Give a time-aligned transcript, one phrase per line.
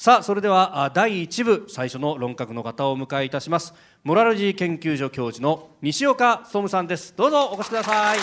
[0.00, 3.74] さあそれではあ第1部最初の論客の方をお迎えいたします。
[4.02, 7.12] モラルジー研究所教授の西岡総務さんです。
[7.14, 8.18] どうぞお越しください。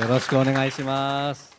[0.00, 1.54] よろしくお願いします。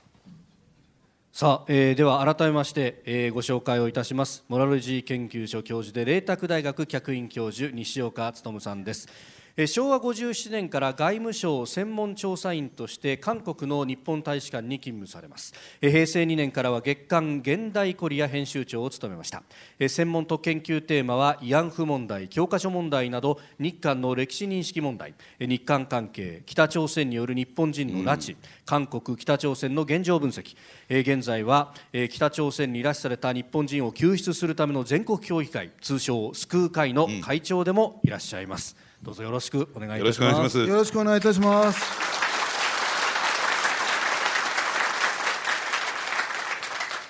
[1.32, 4.44] さあ、えー、では改めまして、えーご紹介をいたします。
[4.48, 19.42] モラルジー研究所教授で麗澤大学客員教授西岡努さんです、えー昭和57年から外務省専門調査員として韓国の日本大使館に勤務されます、平成2年からは月刊現代コリア編集長を務めました、
[19.80, 25.16] 専門と研究テーマは慰安婦問題教科書問題など日韓の歴史認識問題。
[25.40, 30.56] 日韓関係北朝鮮による日本人の拉致、韓国北朝鮮の現状分析、
[30.88, 31.74] 現在は、
[32.12, 41.80] 北朝鮮に拉致された日本人を救出するための全国協議会通称救う会の会長でもいらっしゃいます、どうぞよろしくお願いいたしますよろしくお願いいいたします。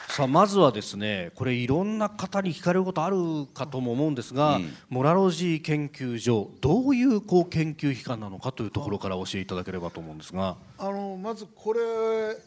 [0.10, 3.18] さあまずはですねこれいろんな方に聞かれることある
[3.52, 11.80] かとも思うんですが、モラロジー研究所どういうこう研究機関なのかというところから教えていただければと思うんですがあのまずこれ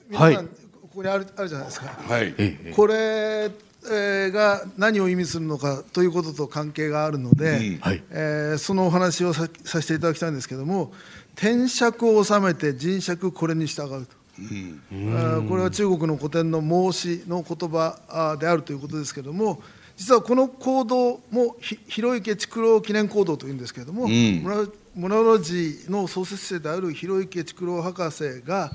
[0.08, 0.54] 皆さん、こ
[0.94, 1.88] こにあるあるじゃないですか。
[1.88, 2.34] はい。
[2.38, 7.78] ええこれ、えーが何を意味するのかということと関係があるので、うん。
[7.78, 8.02] はい。
[8.10, 10.92] えーそのお話をささせていただきたいんですけども
[11.34, 14.12] 天釈を収めて人釈これに従うと。
[14.38, 19.60] あーこれは中国の古典の孟子の言葉であるということですけれども
[19.96, 24.42] 実はこの行動もひ広池竹郎記念行動というんですけれども、ん。
[24.94, 28.70] モラロジーの創設者である広池竹郎博士が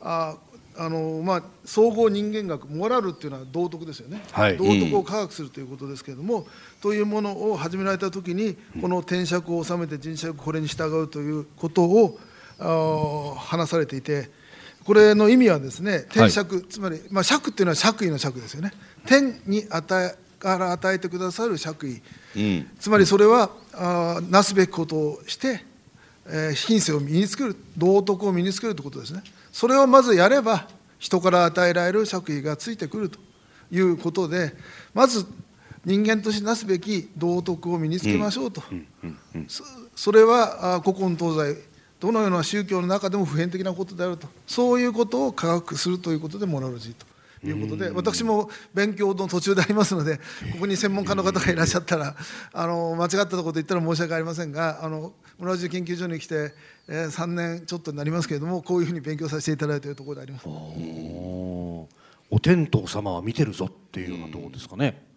[0.00, 0.47] あー
[0.80, 4.56] あのまあ、総合人間学モラルっていうのは道徳ですよね、はい。
[4.56, 6.46] 道徳を科学するということですけれども、
[6.80, 12.20] というものを始められたときにこの天釈を収めて人釈これに従うということを
[12.60, 14.30] あー話されていて
[14.84, 18.72] これの意味はですね天釈、つまり、まあ、釈っていうのは釈位の釈ですよね。
[19.04, 22.00] 天に与えから与えてくださる釈位。
[22.36, 22.70] うん。
[22.78, 25.64] つまりそれはあーなすべきことをして、
[26.26, 30.66] えー品性を身につける道徳を身につけるということですねそれをまずやれば
[30.98, 33.18] 人から与えられる釈位がついてくると
[33.70, 34.54] いうことで
[34.94, 35.26] まず
[35.84, 38.62] 人間としてなすべき道徳を身につけましょうと、
[39.46, 39.64] そ
[39.94, 41.68] それは古今東西
[42.00, 44.28] どのような宗教の中でも普遍的なことであると。
[44.46, 47.06] そういうことを科学するということでモラロジーと
[47.46, 50.18] いうことで私も勉強の途中でありますので
[50.52, 52.14] ここに専門家の方がいらっしゃったら
[52.52, 56.52] あの間違ったこと言ったら申し訳ありませんがあのモラロジー研究所に来て、
[56.88, 60.48] えー3年ちょっとになりますけれどもこういうふうに勉強させていただいているところであります。
[60.48, 61.88] お
[62.30, 65.07] お天道様は見てるぞっていうようなところですかね、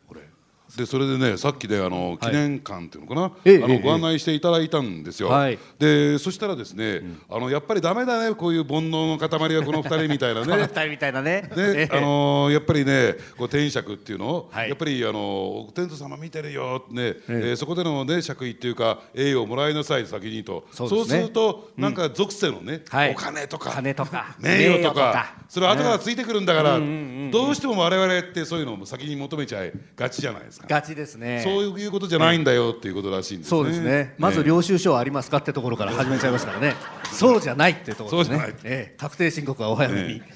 [0.78, 5.30] でそれでねさっきであの記念館っていうのかな、ええええあのご案内していただいたんですよ。
[5.30, 5.60] はい。
[5.80, 11.42] でそしたらですね、あのやっぱりダメだねこういう煩悩の塊はこの二人みたいな この人みたいなね。
[11.52, 11.98] ね、ええ。
[11.98, 14.70] あのーやっぱりね、こう天釈っていうのを、はい。
[14.70, 21.06] やっぱりあの天道様見てるよね、えーそこでのね釈位っていうか栄誉をもらいなさい先にと、そうね。
[21.06, 23.12] するとなんか属性のね、はい。
[23.12, 25.36] お金とか金とか名誉とか名誉とか。
[25.50, 30.61] それは後からついてくるんだから、どうしても我々ってそういうのを先に求めちゃいがちじゃないですか。
[30.68, 31.42] ガチですね。
[31.44, 33.50] そういうことじゃないんだよっていうことらしいんですね。
[33.50, 34.16] そうですね。
[34.18, 36.76] まず領収書はありますかってところから始めちゃいますからね。
[37.12, 38.38] そうじゃないってところですね。
[38.38, 38.96] そうじゃないええ。
[38.98, 40.22] 確定申告はお早めに。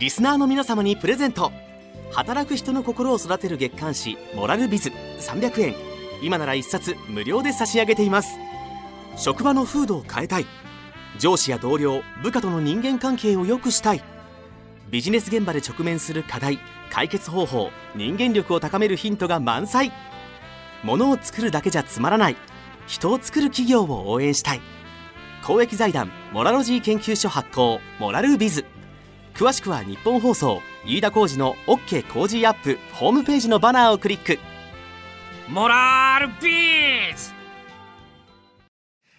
[0.00, 1.52] リスナーの皆様にプレゼント。
[2.12, 4.90] 働く人の心を育てる月刊誌「モラルビズ」
[5.20, 5.74] 300円
[6.22, 8.30] 今なら1冊無料で差し上げています。
[9.16, 10.46] 職場の風土を変えたい。
[11.18, 14.02] 上司や同僚部下との人間関係を良くしたい。
[14.90, 16.58] ビジネス現場で直面する課題
[16.90, 19.92] 解決方法人間力を高めるヒントが満載。
[20.82, 22.36] 物を作るだけじゃつまらない。
[22.86, 24.60] 人を作る企業を応援したい。
[25.44, 28.64] 公益財団モラロジー研究所発行モラルビズ。
[29.34, 34.38] 詳しくは日本放送飯田浩司の OK 工事アップホームページのバナーをクリック。
[35.48, 37.39] モラルビズ！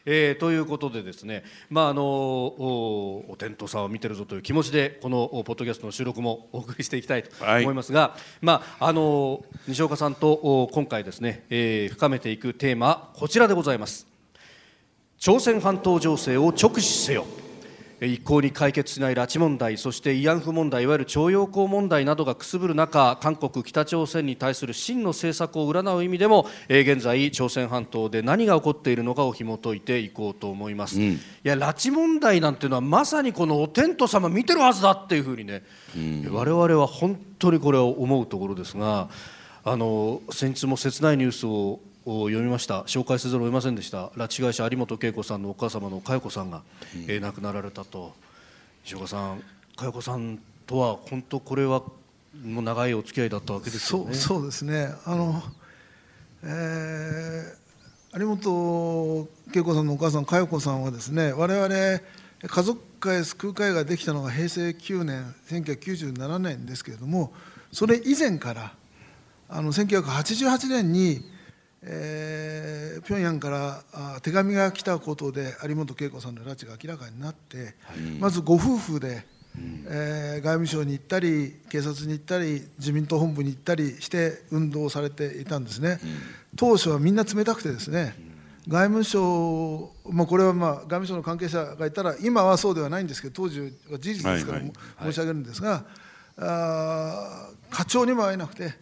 [0.06, 14.08] えーということでですね、まああのおお天道さんを見てるぞという気持ちでこのおポッドキャストの収録もお送りしていきたいとはい思いますが、まああの西岡さんとお今回ですね、えー深めていくテーマはこちらでございます。
[15.20, 17.41] 朝鮮半島情勢を直視せよえー
[18.08, 35.64] 一向に解決しない拉致問題そして慰安婦問題いわゆる徴用工問題などがくすぶる中韓国北朝鮮に対する真の政策を占う意味でも、えー現在朝鮮半島で何が起こっているのかを紐解いていこうと思います、いや拉致問題なんていうのはまさにこのお天道様見てるはずだっていうふうにね、
[36.30, 39.10] 我々は本当にこれを思うところですが
[39.64, 42.84] あの先日も切ないニュースをを読みました。
[42.84, 44.08] 紹介せざるを得ませんでした。
[44.10, 46.64] 拉致被害者有本恵子さんのお母様の佳代子さんが、
[47.08, 48.14] えー亡くなられたと。
[48.86, 49.44] 石岡さん
[49.76, 51.84] 佳代子さんとは本当これは
[52.44, 54.14] もう長いお付き合いだったわけですよね。
[54.14, 54.90] そうそうですね。
[55.06, 55.44] あの、
[56.44, 57.62] えー
[58.14, 67.32] 有本恵子さんのお母さん佳代子さんはですね我々家族会救う会ができたのが平成9年1997年ですけれども
[67.72, 68.74] それ以前から
[69.48, 71.22] あの1988年に、
[71.84, 77.74] えー、平壌からあ手紙が来たことで有本恵子さんの拉致が明らかになって、
[78.20, 79.26] まずご夫婦で、
[79.88, 86.00] えー外務省に行ったり警察に行ったり自民党本部に行ったりして運動をされていたんですね、
[86.56, 88.16] 当初はみんな冷たくてですね、
[88.68, 94.68] 外務省、まあ、これはまあ外務省の関係者がいたら今はそうではないんですけど当時は事実ですからはい
[94.98, 95.12] はい。
[95.12, 95.84] 申し上げるんですが、
[96.38, 98.74] あー課長にも会えなくて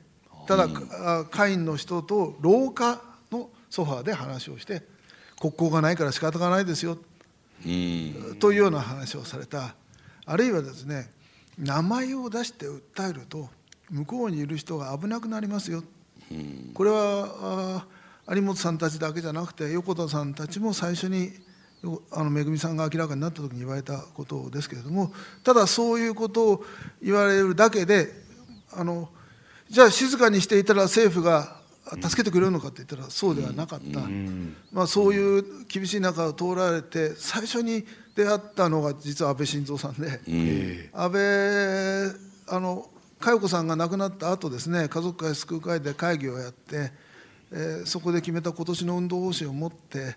[0.50, 3.00] ただ、あ会員の人と廊下
[3.32, 4.82] のソファーで話をして
[5.40, 6.98] 国交がないから仕方がないですよ
[7.64, 8.36] うん。
[8.40, 9.76] というような話をされた。
[10.26, 11.12] あるいはですね
[11.60, 13.48] 名前を出して訴えると
[13.92, 15.84] 向こうにいる人が危なくなりますよ。
[16.74, 17.86] これは
[18.26, 21.32] あ有本さんたちだけじゃなくて横田さんたちも最初に
[21.84, 25.14] よあのめぐみさんが明らかになった時に言われたことですけれども
[25.44, 26.66] ただそういうことを
[27.04, 28.08] 言われるだけで
[28.74, 29.10] あの
[29.70, 31.60] じゃあ静かにしていたら政府が
[32.02, 34.02] 助けてくれるのかって言ったらそうではなかった、
[34.72, 37.86] まあ、そういう厳しい中を通られて最初に
[38.16, 40.20] 出会ったのが実は安倍晋三さんで、
[40.94, 42.90] 安倍あの
[43.20, 46.92] 佳代子さんが亡くなった後ですね家族会救う会で会議をやって、
[47.52, 50.16] えーそこで決めた今年の運動方針を持って、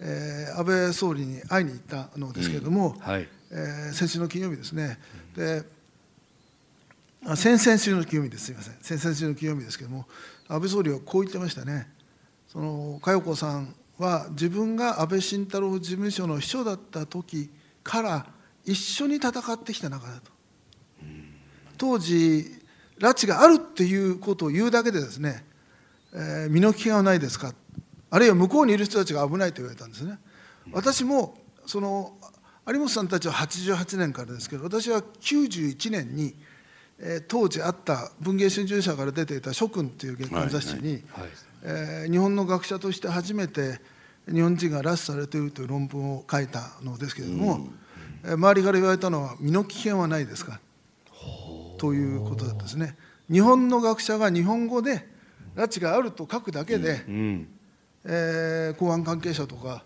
[0.00, 3.28] えー安倍総理に会いに行ったのですけれども、はい。
[3.50, 4.98] えー先週の金曜日ですね。
[5.36, 5.75] であ
[7.34, 8.46] 先々週の金曜日です。
[8.46, 8.74] すみません。
[8.80, 10.06] 先々週の金曜日ですけれども
[10.46, 11.90] 安倍総理はこう言ってましたね。
[12.46, 17.50] その佳代子さんは自分が安倍晋太郎事務所の秘書だった時
[17.82, 18.26] から
[18.64, 20.30] 一緒に戦ってきた仲だと。
[21.76, 22.44] 当時
[23.00, 25.44] 拉致があるっていうことを言うだけでですね、
[26.14, 27.52] えー身の危険はないですか。
[28.08, 30.16] あるいは向こうにいる人たちが危ないと言われたんですね。
[30.70, 31.36] 私も
[31.66, 32.16] その
[32.68, 36.36] 有本さんたちは88年からですけど私は91年に、
[36.98, 41.28] えー当時あった文藝春秋社から出ていた「諸君」という月刊雑誌に、はい
[41.62, 43.80] えー日本の学者として初めて
[44.32, 47.68] 日本人が拉致されているという論文を書いたのですけれども、
[48.24, 50.60] えー周りから言われたのは身の危険はないですか？
[51.78, 52.96] ということだったですね。
[53.30, 55.06] 日本の学者が日本語で
[55.54, 57.48] 拉致があると書くだけで、うん。
[58.04, 59.84] えー公安関係者とか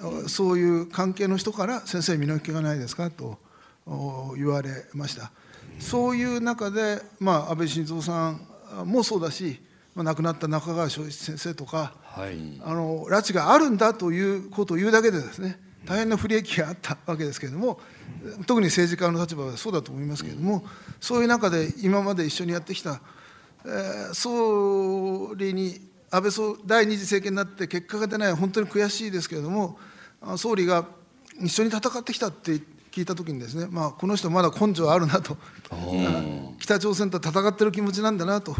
[0.00, 3.38] あそういう関係の人から「先生身の危険がないですか?」と
[3.86, 5.30] お言われました
[5.78, 8.30] そういう中で、まあ、安倍晋三さ
[8.82, 9.60] んもそうだし、
[9.94, 12.60] まあ、亡くなった中川昭一先生とかはい。
[12.64, 17.80] あの拉致があるんだということを言うだけでですね大変な不利益があったわけですけれども
[18.46, 20.64] 特に政治家の立場はそうだと思いますけれども
[21.00, 23.00] そういう中で今まで一緒にやってきた、
[23.64, 25.80] えー総理に
[26.10, 29.78] 安倍総第二次政権になって結果が出ない本当に悔しいですけれども
[30.22, 30.86] あ総理が
[31.40, 32.60] 一緒に戦ってきたって
[32.90, 35.36] 聞いた時にですね、まあ、この人まだ根性あるなと。
[35.70, 36.22] あ
[36.58, 38.56] 北朝鮮と戦ってる気持ちなんだなと。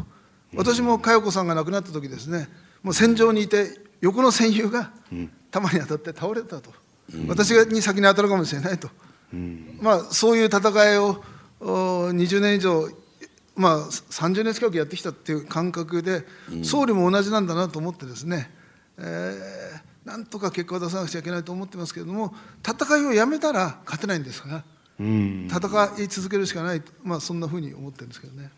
[0.54, 2.48] 私も佳代子さんが亡くなった時ですね
[2.82, 3.68] もう戦場にいて
[4.00, 4.92] 横の戦友が
[5.50, 6.70] 弾に当たって倒れたと、
[7.26, 8.88] 私がに先に当たるかもしれないと、
[9.80, 11.22] まあ、そういう戦いを
[11.60, 11.64] お
[12.10, 12.88] 20年以上、
[13.56, 16.24] まあ、30年近くやってきたっていう感覚で、
[16.62, 18.50] 総理も同じなんだなと思ってですね、
[18.98, 19.77] えー
[20.08, 22.34] なんとか結果を出さなくちゃいけないと思ってますけれども
[22.66, 24.64] 戦いをやめたら勝てないんですから、
[25.00, 25.48] うん。
[25.50, 28.50] 戦い続けるしかないと、まあ、そんなふうに思ってるんですけどね。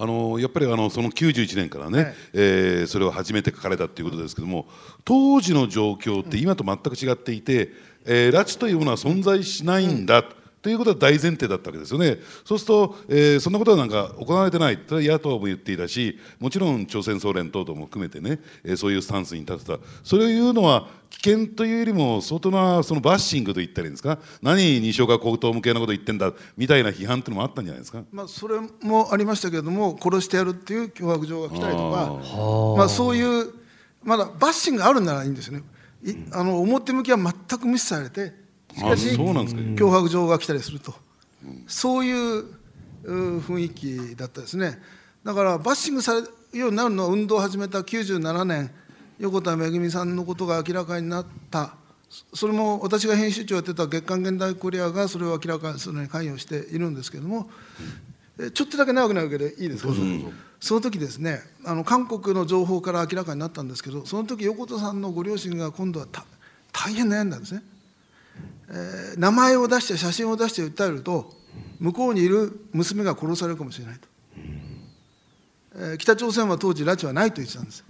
[0.00, 2.14] あのやっぱりあのその91年からね、はい。
[2.34, 4.66] えーそれを初めて書かれたということですけども
[5.04, 7.72] 当時の状況って今と全く違っていて、
[8.04, 10.22] えー拉致というものは存在しないんだ、
[10.60, 12.18] ということは大前提だったわけですよね。
[12.44, 26.32] そうすると、えーそんなことはなんか行われてない、それは野党も言っていたし、もちろん朝鮮総連等々も含めてね、えーそういうスタンスに立ってた、それを言うのは危険というよりも相当なそのバッシングと言ったらいいんですか、何、西岡高等無形なこと言ってんだ？
[26.56, 28.02] みたいな批判というのもあったんじゃないですか？
[28.12, 33.52] まあ、それもありましたけれども殺してやるっていう脅迫状が来たりとかまあ、そういう
[34.02, 35.64] まだバッシングがあるならいいんですよね。
[36.04, 38.32] いあの表向きは全く無視されて
[38.78, 40.94] しかし脅迫状が来たりすると。
[41.66, 42.44] そういう
[43.04, 44.78] う雰囲気だったですね。
[45.24, 48.70] だからバッシングされるようになるのは運動を始めた97年
[49.18, 51.74] 横田めぐみさんのことが明らかになった。
[52.32, 57.50] それも私が編集長をやってた月刊現代コリアがそれを明らかにするのに関与しているんですけれども、
[58.40, 59.92] えちょっとだけ長くなるけどいいですか、
[60.60, 66.24] その時ですねあの韓国の情報から明らかになったんですけどその時横田さんのご両親が今度はた
[66.72, 67.62] 大変悩んだんですね、
[68.70, 71.32] えー名前を出して写真を出して訴えると
[71.80, 74.08] 向こうにいる娘が殺されるかもしれないと、
[75.74, 77.84] えー北朝鮮は当時拉致はないと言ってたんです。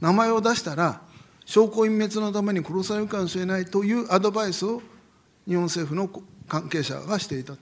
[0.00, 1.00] 名前を出したら
[1.46, 4.82] 証拠隠滅のために殺されるかもしれないというアドバイスを
[5.46, 6.10] 日本政府の
[6.48, 7.54] 関係者がしていた、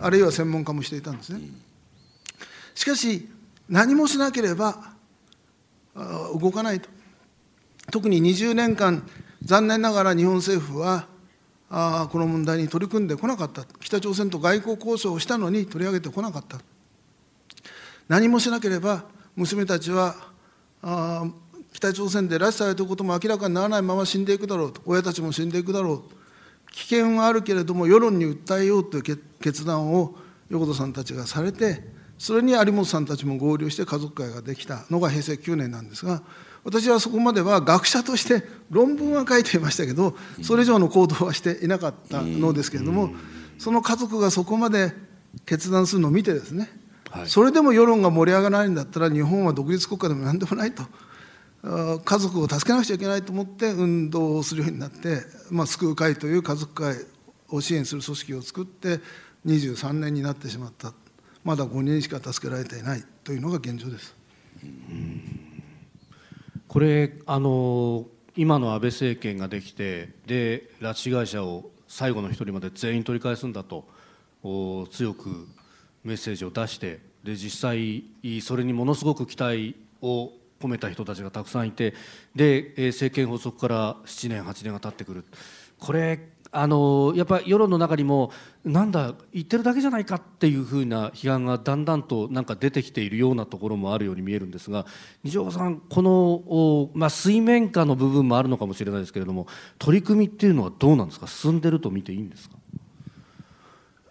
[0.00, 1.40] あるいは専門家もしていたんですね、
[2.74, 3.28] しかし
[3.68, 4.94] 何もしなければ
[5.94, 6.88] あ動かないと。
[7.90, 9.08] 特に20年間
[9.42, 11.06] 残念ながら日本政府は
[11.68, 13.64] あこの問題に取り組んでこなかった。
[13.80, 16.58] 北朝鮮と外交交渉をしたのに取り上げてこなかった。
[18.08, 19.04] 何もしなければ
[19.34, 20.14] 娘たちは
[20.82, 21.26] あ
[21.72, 24.80] 北朝鮮で拉致されていることも明らかにならないまま死んでいくだろうと。
[24.86, 26.16] 親たちも死んでいくだろう
[26.72, 30.14] 危険はあるけれども世論に訴えようという決決断を
[30.50, 31.82] 横田さんたちがされて
[32.18, 36.22] それに有本さんたちも合流して家族会ができたのが平成9年なんですが
[36.66, 43.10] 私はそこまでは学者として論文は書いていましたけどそれ以上の行動はしていなかったのですけれども
[43.56, 44.92] その家族がそこまで
[45.46, 46.68] 決断するのを見てですね
[47.26, 50.82] それでも世論が盛り上がらないんだったら日本は独立国家でも何でもないと。
[51.62, 56.96] あ家族を助けなくちゃいけないと思って運動をするようになって、まあ、救う会という家族会
[57.48, 59.00] を支援する組織を作って
[59.46, 60.92] 23年になってしまった。
[61.44, 64.16] まだ5人しか助けられていないというのが現状です。
[66.68, 68.06] これあの
[68.36, 73.86] 今の安倍政権ができてで拉致被害者を最後の一人まで全員取り返すんだと
[74.90, 75.48] 強く
[76.04, 78.04] メッセージを出してで実際
[78.42, 81.94] それにものすごく期待を込めた人たちがたくさんいて
[82.34, 85.24] で政権発足から7年8年が経ってくる。
[85.78, 86.18] これ
[86.56, 88.32] あのやっぱり世論の中にも
[88.64, 94.86] なんだ言ってるだけじゃないかっていうふうな批判がだんだんとなんか出てきているようなところもあるように見えるんですが
[95.22, 99.46] 西岡さんこの、おまあ、水面下の部分もあるのかもしれないですけれども
[99.78, 101.26] 取り組みっていうのはどうなんですか？
[101.26, 102.56] 進んでると見ていいんですか？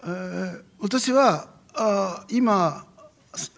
[0.03, 2.85] えー私はあ今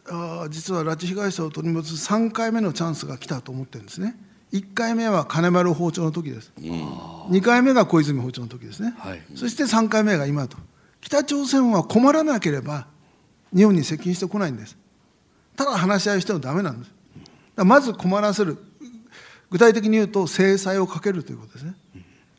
[0.10, 4.16] あ実は拉致被害者を取り戻す3回目のチャンスが来たと思ってるんですね。
[4.52, 9.22] 1回目は金丸包丁の時です、2回目が小泉包丁の時ですね、はい。
[9.36, 10.58] そして3回目が今と。
[11.02, 12.88] 北朝鮮は困らなければ
[13.56, 14.78] 日本に接近してこないんです。
[15.56, 16.92] ただ話し合いしてもダメなんです。
[17.58, 18.58] まず困らせる。
[19.50, 21.76] 具体的に言うと制裁をかけるということですね。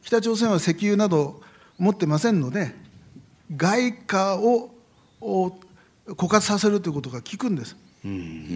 [0.03, 1.43] 北朝鮮は石油など
[1.79, 2.75] 持ってませんので
[3.57, 4.71] 外貨を
[5.21, 5.53] を
[6.07, 7.77] 枯渇させるということが効くんです、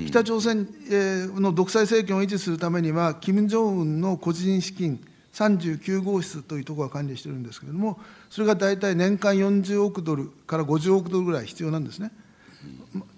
[0.06, 5.00] 北朝鮮えーの独裁政権を維持するためには金正恩の個人資金
[5.32, 7.99] 39号室というところが管理しているんですけれども
[8.30, 12.12] それが大体年間40億ドルから50億ドルぐらい必要なんですね。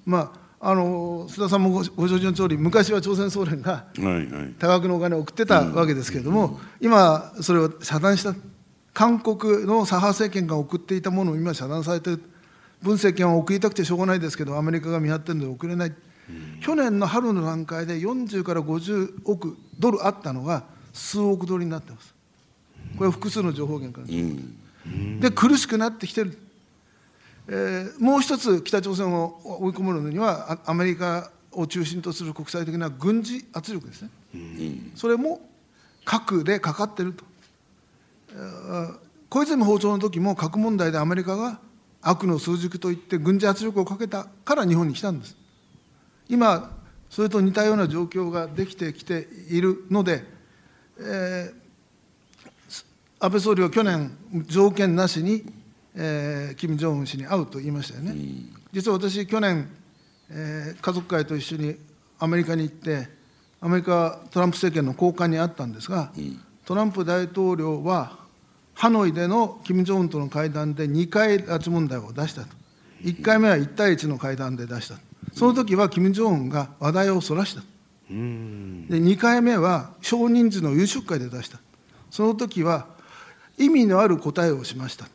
[0.07, 3.85] まああの須田さんもごご承知の通り昔は朝鮮総連が
[4.59, 8.35] 多額のお金を送ってたわけですけれども、今、それを遮断した、
[8.95, 12.23] 韓国の左派政権が送っていたものを今、遮断されてる、
[12.81, 15.93] 文政権は送りたくてしょうがないですけど、アメリカが見張ってるので送れない、
[16.61, 22.15] 去年の春の段階で40から50億ドルあったのが、数億ドルになってます。
[22.97, 25.21] これは複数の情報源からです。
[25.21, 26.39] で、苦しくなってきてる。
[27.49, 34.09] えーもう一つ北朝鮮を追い込むのにはあアメリカを中心とする国際的な軍事圧力ですね、
[34.95, 35.41] それも
[36.07, 37.25] 核でかかってると、
[38.31, 38.95] えー
[39.29, 41.59] 小泉訪朝の時も核問題でアメリカが
[42.03, 45.37] 悪の枢軸といって軍事圧力をかけたから日本に来たんです
[46.29, 46.71] 今
[47.11, 50.25] それと似たような状況ができてきているので、
[50.99, 51.65] えー
[53.21, 54.15] 安倍総理は去年、
[54.49, 55.47] 条件なしに、
[55.95, 58.15] えー、金正恩氏に会うと言いましたよね。
[58.71, 59.71] 実は私、去年、
[60.29, 61.77] えー家族会と一緒に
[62.19, 63.09] アメリカに行って、
[63.63, 66.13] アメリカトランプ政権の高官に会ったんですが、
[66.67, 68.19] トランプ大統領は、
[68.75, 72.49] ハノイでの金正恩との会談で2回拉致問題を出したと、
[73.03, 74.97] 1回目は1対1の会談で出した、
[75.33, 77.63] その時は金正恩が話題をそらした。
[78.11, 81.59] で2回目は少人数の夕食会で出した、
[82.11, 82.87] その時は
[83.59, 85.07] 意味のある答えをしました。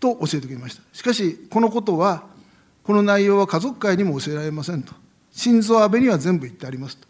[0.00, 0.82] と教えてくれました。
[0.92, 2.24] しかし、このことは、
[2.82, 4.92] この内容は家族会にも教えられませんと、
[5.32, 7.08] 心臓安倍には全部言ってありますと。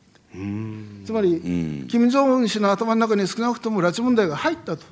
[1.04, 4.85] つまり、金正恩氏の頭の中に少なくとも拉致問題が入ったと、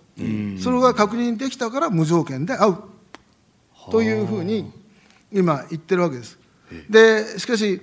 [0.61, 2.77] それが確認できたから無条件で会う。
[3.91, 4.71] というふうに
[5.33, 6.39] 今、言ってるわけです。
[6.89, 7.81] でしかし、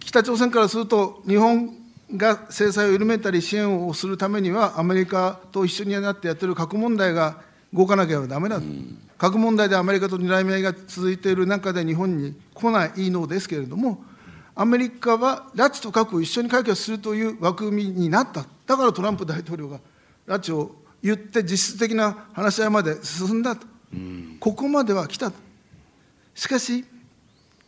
[0.00, 1.74] 北朝鮮からすると、日本
[2.14, 7.40] が制裁を緩めたり支援をするためには、アメリカと一緒になってやってる核問題が
[7.72, 8.66] 動かなければだめだと、
[9.18, 14.04] 核問題でアメリカと睨み合いが続いている中で日本に来ないのですけれども、
[14.54, 19.80] アメリカは拉致と核を一緒に解決するという枠組みになった、だからトランプ大統領が
[20.26, 23.66] 拉致を言って、実質的な話し合いまで進んだと、
[24.40, 25.30] ここまでは来た。
[25.30, 25.36] と。
[26.34, 26.84] しかし、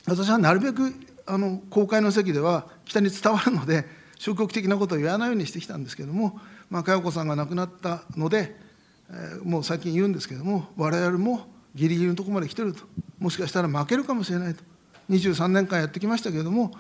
[0.08, 0.94] 私はなるべく
[1.26, 3.84] あの公開の席では北に伝わるので、
[4.18, 8.56] 消極的なことを言わないようにしてきたんですけれども、まあ、佳代子さんが亡くなったので、
[9.10, 12.84] えー、もう最近言うんですけれども、我々もギリギリのところまで来てると、
[13.18, 14.62] もしかしたら負けるかもしれないと、
[15.10, 16.72] 23年間やってきましたけれども、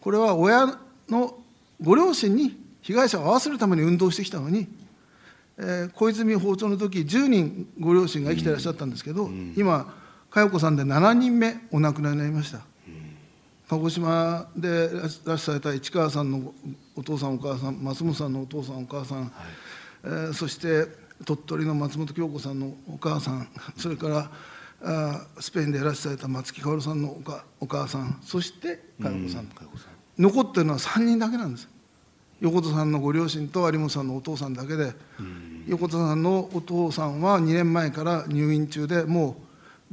[0.00, 0.66] これは親
[1.08, 1.38] の
[1.80, 4.68] ご両親に被害者を合わせるために運動してきたのに、
[5.58, 9.94] えー、小泉訪朝の時10人ご両親が生きていらっしゃったんですけど、うん、今、
[10.30, 12.71] 佳代子さんで7人目お亡くなりになりました。
[13.72, 16.52] 鹿児島で拉致された市川さんの
[16.94, 19.30] お父さんお母さん松本さんのお父さんお母さん、はい、
[20.04, 20.88] えー、そして
[21.24, 23.48] 鳥取の松本京子さんのお母さん
[23.78, 24.30] それから
[24.82, 29.48] あスペインで拉致された松木薫さんのおかお母さんそして佳代子さん、うん、
[30.18, 31.66] 残ってるのは3人だけなんです。
[32.42, 39.36] 横田さんのご両親と有本さんのお父さんだけで、うん、横田さんのお父さんは2年前から入院中でも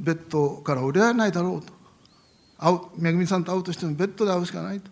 [0.00, 1.79] うベッドから降りられないだろうと
[2.60, 4.90] 会うめぐみさんと会うとしてもベッドで会うしかないと。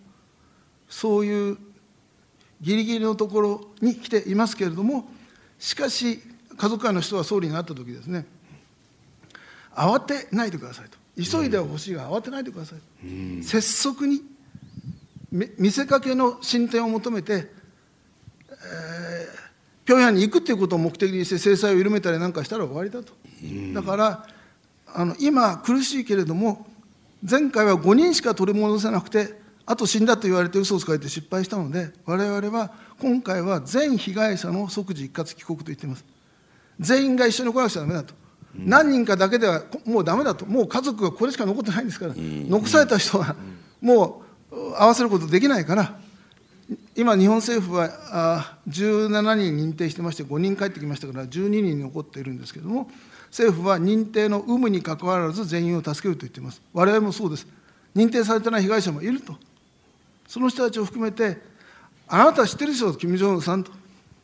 [0.88, 1.58] そういう
[2.60, 5.08] ギリギリのところに来ていますけれども
[5.58, 6.20] しかし
[6.56, 8.26] 家族会の人は総理になった時ですね。
[9.74, 10.98] 慌てないでくださいと。
[11.18, 14.22] 急いでは欲しいが慌てないでください、うん、拙速に
[15.30, 18.56] 見せかけの進展を求めて、えー、
[19.84, 24.26] 平壌に行くっていうことを目的にして制裁を緩めたりなんかしたら終わりだと、うん、だから
[24.94, 26.67] あの今苦しいけれども
[27.22, 36.04] 前回は5人しか取り戻せなくてあと死んだと言われて嘘をつかれて失敗したので我々は今回は全被害者の即時一括帰国と言っています。
[36.80, 38.14] 全員が一緒に来なくちゃだめだと、
[38.56, 40.46] うん、何人かだけではもうだめだと。
[40.46, 43.36] もう家族がこれしか残ってないんですから、うん、残された人は
[43.80, 45.98] もう合わせることできないから
[46.96, 52.90] 今日本政府はあ17人認定してまして5人帰ってきましたから12人残っているんですけれども
[53.30, 56.60] 政府は認定の有無にかかわらず全員を助けると言っています。
[56.72, 57.46] 我々もそうです。
[57.94, 59.36] 認定されてない被害者もいると。
[60.26, 61.40] その人たちを含めて、
[62.06, 63.72] あなた知ってるでしょ、キム・ジョンウンさんと。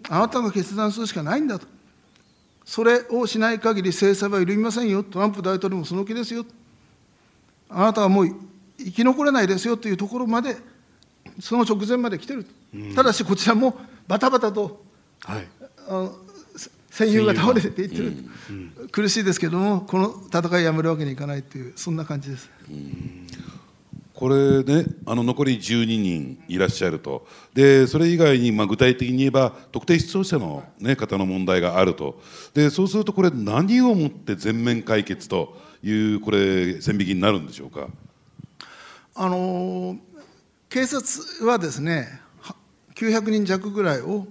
[0.09, 1.67] あなたが決断するしかないんだと。
[2.65, 5.03] それをしない限り制裁は緩みませんよ。
[5.03, 6.47] トランプ大統領もその気ですよ。
[7.69, 8.29] あなたはもう
[8.79, 10.57] 生き残れないですよというところまで、
[11.41, 12.47] その直前まで来てる。
[12.95, 14.83] ただし、こちらもバタバタと、
[15.21, 15.49] はい、
[15.89, 16.13] あの
[16.95, 18.13] 戦友が倒れていってる、
[18.93, 22.49] 苦しいですけどもこの戦いやめるわけにいかないっていうそんな感じです。
[24.15, 27.27] これねあの残り12人いらっしゃると。
[27.53, 32.23] でそれ以外にまあ具体的に言えば特定失踪者の、ね、方の問題があると。
[32.55, 37.89] でそうするとこれ何をもって全面解決というこれ線引きになるんでしょうか？
[39.17, 39.99] あの
[40.69, 42.21] 警察はですね
[42.95, 44.29] 900人弱ぐらいを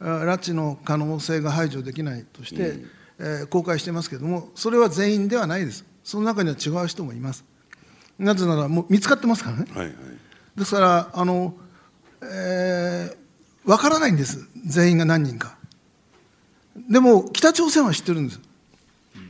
[0.00, 2.78] 拉致の可能性が排除できないとして、
[3.18, 7.44] えー、公開してますけれども、それは全員ではないです、その中には違う人もいます。
[8.18, 9.66] なぜなら、もう見つかってますからね。
[9.74, 9.94] はいはい、
[10.56, 11.54] ですから、あの
[12.22, 15.56] えー、分からないんです、全員が何人か。
[16.88, 18.40] でも、北朝鮮は知ってるんです。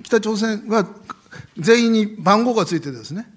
[0.05, 0.89] 北朝鮮は
[1.59, 3.33] 全員に番号がついてですね、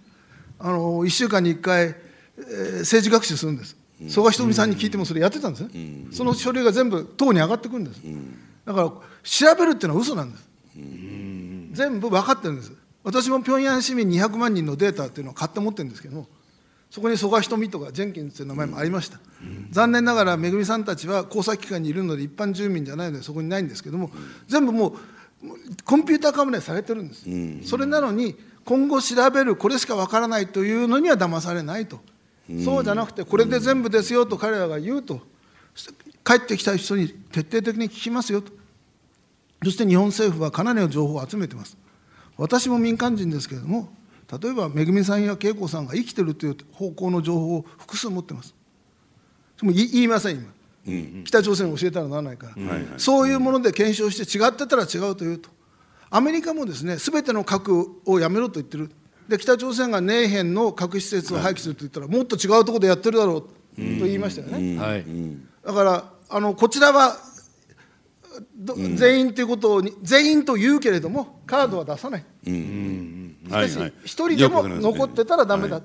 [0.60, 3.76] あの1週間に1回、えー、政治学習するんです。
[4.10, 5.70] 曽我ひとみさんに聞いてもそれやってたんですね、
[6.12, 8.02] その書類が全部党に上がってくるんです、
[8.66, 8.92] だから
[9.24, 10.44] 調べるっていうのは嘘なんです、
[11.74, 12.72] 全部分かってるんです。
[13.04, 16.26] 私も平壌市民200万人のデータっていうのを買って持ってるんですけど
[16.90, 19.20] そこに曽我ひとみとかジェンキンズという名前もありました、
[19.72, 24.12] 残念ながらめぐみさんたちは工作機関にいるので一般住民じゃないのでそこにないんですけども、
[24.48, 24.94] 全部もう
[25.84, 32.00] コンピューターカメラされてるんです、それなのに今後調べるこれしか分からないというのには騙されないと
[32.64, 35.22] そうじゃなくてこれで全部ですよと彼らが言うと
[36.26, 38.52] 帰ってきた人に徹底的に聞きますよと。
[39.64, 41.78] そして日本政府はかなりの情報を集めてます。
[42.38, 43.90] 私も民間人ですけれども
[44.42, 48.56] 例えばめぐみさんや恵子さんが生きてるという方向の情報を複数持ってます。
[49.60, 50.54] でも言いません今、
[50.88, 52.54] うんうん、北朝鮮に教えたらならないから、
[52.98, 55.50] そういうもので検証して違ってたら違うというと。
[56.10, 58.92] アメリカもですね全ての核をやめろと言ってる
[59.28, 64.78] で北朝鮮がネイヘンの核施設を廃棄すると言ったら、もっと違うところでやってるだろうと言いましたよね。
[64.78, 65.06] はい、
[65.66, 67.18] だからあのこちらは
[68.96, 72.26] 全員ということを全員と言うけれどもカードは出さない。
[72.46, 75.82] しかし一人でも残ってたらダメだ。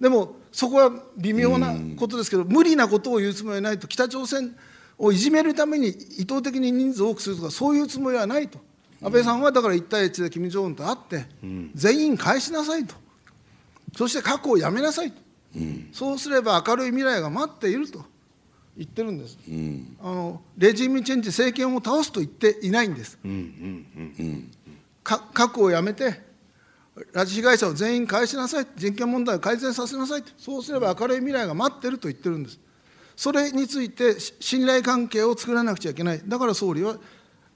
[0.00, 4.54] でもそこは微妙なことですけど無理なことを言うつもりはないと北朝鮮
[4.98, 8.58] をいじめるために意図的に人数を多くするとかそういうつもりはないと
[9.04, 11.26] 安倍さんはだから一対一で金正恩と会って、
[11.74, 12.94] 全員返しなさいと、
[13.94, 15.20] そして核をやめなさいと、
[15.92, 18.02] そうすれば明るい未来が待っていると
[18.76, 19.38] 言ってるんです、
[20.00, 23.18] あのレジームチェンジ、政権を倒すと言っていないんです。
[25.02, 26.22] か核をやめて、
[27.12, 32.58] 拉致被害者を全員返しなさい、人権問題を改善させなさいと、そうすれば明るい未来が待ってると言ってるんです。
[33.16, 36.96] それについてし信頼関係を作らなくちゃいけない、だから総理は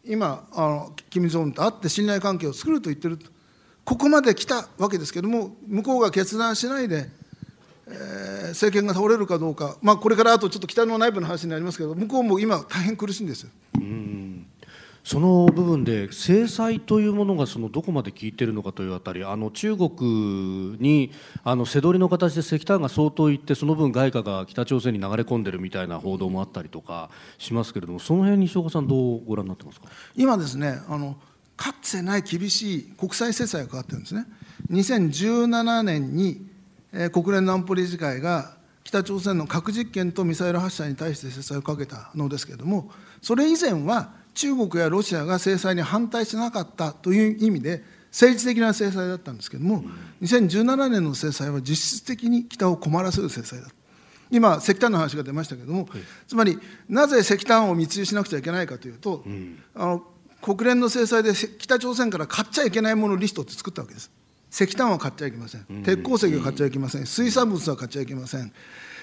[0.05, 3.31] 今、あの金正恩と会って信頼関係を作ると言ってると、
[3.85, 7.09] ここまで来たわけですけども、向こうが決断しないで、
[7.87, 13.51] えー政権が倒れるかどうか、まあ、これからあとちょっと北の内部の話になりますけど、向こうも今、大変苦しいんですよ。
[15.05, 21.13] その部分で制裁というものがそのどこまで効いているのかというあたりあの中国に
[21.45, 27.09] あの背取りの形で石炭が相当いってその分外貨が北朝鮮に流れ込んでるみたいな報道もあったりとか
[27.39, 29.89] しますけれどもその辺西岡さんどうご覧になってますか？
[30.15, 31.17] 今ですねあの
[31.57, 34.27] かつてない厳しい国際制裁がかかってるんですね。
[34.71, 36.47] 2017年に、
[36.93, 49.83] えー国連の安保理事会が北朝鮮の核実験とミサイル発射に対して制裁をかけたのですけれどもそれ以前は中国やロシアが制裁に反対しなかったという意味で政治的な制裁だったんですけれども
[50.23, 53.67] 2017年の制裁は実質的に北を困らせる制裁だ
[54.31, 55.89] 今、石炭の話が出ましたけれども、
[56.27, 59.25] つまりなぜ石炭を密輸しなくちゃいけないかというと、
[59.75, 60.03] あの
[60.43, 64.11] 国連の制裁でせ北朝鮮から買っちゃいけないものリストって作ったわけです。
[64.53, 68.53] 石炭は買っちゃいけません、鉄鉱石は買っちゃいけません、水産物は買っちゃいけません、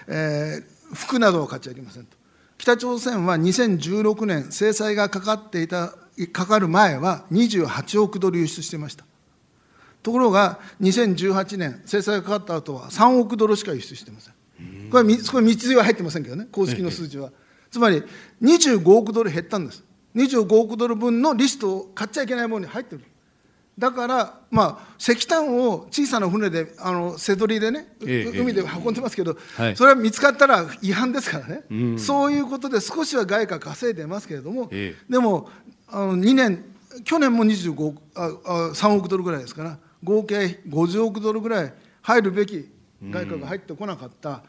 [0.08, 2.15] えー服などは買っちゃいけませんと。
[2.58, 5.94] 北朝鮮は2016年、制裁がかかっていた、
[6.32, 9.06] かかる前は28億ドル輸出していました。
[10.02, 14.34] ところが、2018年、制裁がかかった後は3億ドルしか輸出していません。
[14.90, 17.32] これみ、これ密輸は入ってませんけどね、公式の数字は。
[17.72, 18.04] つまり、
[18.42, 19.84] 25億ドル減ったんです。
[20.16, 23.04] 25億ドル分のリストを買っちゃいけないものに入ってる。
[23.78, 29.76] だから、まあ、石炭を小さな船で、あの瀬取りでね、うええ海で運んでますけど、はい。
[29.76, 35.50] それは見つかったら違反ですからね、そういうことで少しは外貨稼いでますけれども、えでも
[35.90, 36.64] あの2年、
[37.04, 42.70] 去年も25億ああ3億ドルぐらいですから、合計50億ドルぐらい入るべき
[43.04, 44.44] 外貨が入ってこなかった、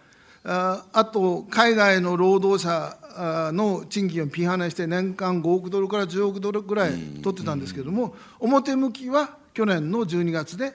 [0.45, 10.75] ああと海外の労働者あの賃金をピンハネして、年間5億ドルから10億ドルぐらい取ってたんですけれども、表向きは去年の12月で、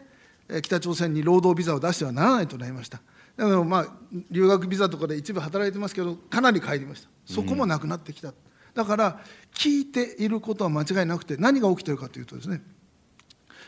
[0.50, 3.00] えー北朝鮮に労働ビザを出してはならないとなりました。
[3.38, 3.86] だからまあ
[4.30, 8.34] 留学ビザとかで一部働いてますけど、かなり帰りました、そこもなくなってきた、
[8.74, 9.20] だから
[9.54, 12.62] 聞いていることは間違いなくて、何が起きているかというとですね、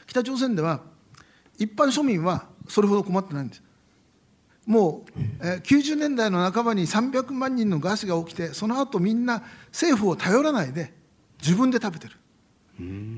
[0.07, 0.81] 北朝鮮では
[1.57, 3.63] 一般庶民はそれほど困ってないんです。
[4.65, 10.93] もう、えー90年代の半ばに300万人の餓死が起きて、その後みんな政府を頼らないで、
[11.41, 12.17] 自分で食べてる。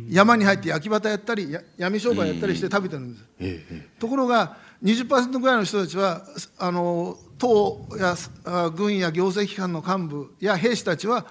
[0.09, 3.25] 山に入って焼き畑やったり、や闇商売やったりして食べてるんです。
[3.39, 3.87] ええ。
[3.99, 6.23] ところが20%ぐらいの人たちは
[6.57, 11.25] あの党やあ軍や行政機関の幹部や兵士たちは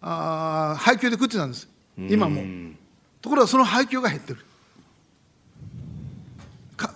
[0.00, 1.68] あ配給で食ってたんです。
[1.96, 2.42] 今も。
[3.20, 4.44] ところがその配給が減ってる。
[6.76, 6.92] か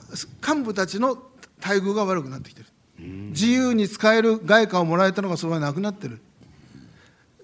[0.46, 1.16] 幹部たちの
[1.62, 2.66] 待遇が悪くなってきてる。
[2.98, 6.20] 自由に使える外貨をもらえたのがそれがなくなってる。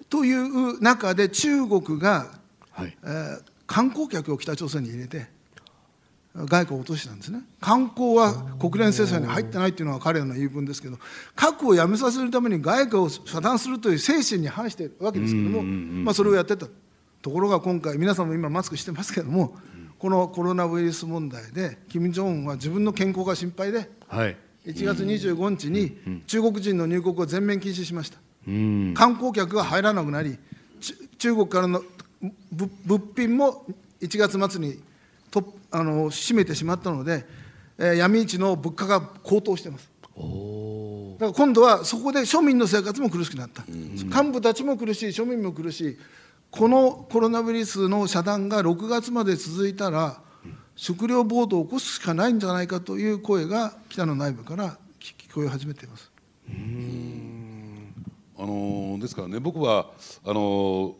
[0.09, 2.27] という中で中国が、
[2.71, 2.97] はい。
[3.03, 3.41] えー
[3.73, 5.25] 観光客を北朝鮮に入れて
[6.35, 7.41] 外貨を落としたんですね。
[7.59, 10.97] 観光は国連制裁に入ってないっていうのは彼らの言い分ですけど
[11.35, 16.67] 核をやめさせるために外貨を遮断するという精神に反しているわけですけども、まあ、それをやってた
[17.21, 19.55] ところが今回皆さんも今マスクしてますけども
[20.03, 24.35] このコロナウイルス問題で金正恩は自分の健康が心配ではい。
[24.65, 28.17] 1月25日に中国人の入国を全面禁止しました。
[28.45, 28.93] うん。
[28.93, 30.37] 観光客が入らなくなり、
[30.81, 31.81] ち中国からの
[32.51, 33.65] 物物品も
[34.01, 34.77] 1月末に
[35.31, 37.25] とあの閉めてしまったので、
[37.77, 39.89] えー闇市の物価が高騰してます。
[40.17, 45.97] おだから今度はそこで庶民の生活も苦しくなった、幹部たちも苦しい、庶民も苦しい、
[46.55, 50.21] このコロナウイルスの遮断が6月まで続いたら、
[50.75, 56.11] 食料暴動を起こすしかないんじゃないかという声が北の内部から聞こえ始めています。
[56.47, 58.05] うん
[58.37, 60.95] あのですからね僕はあの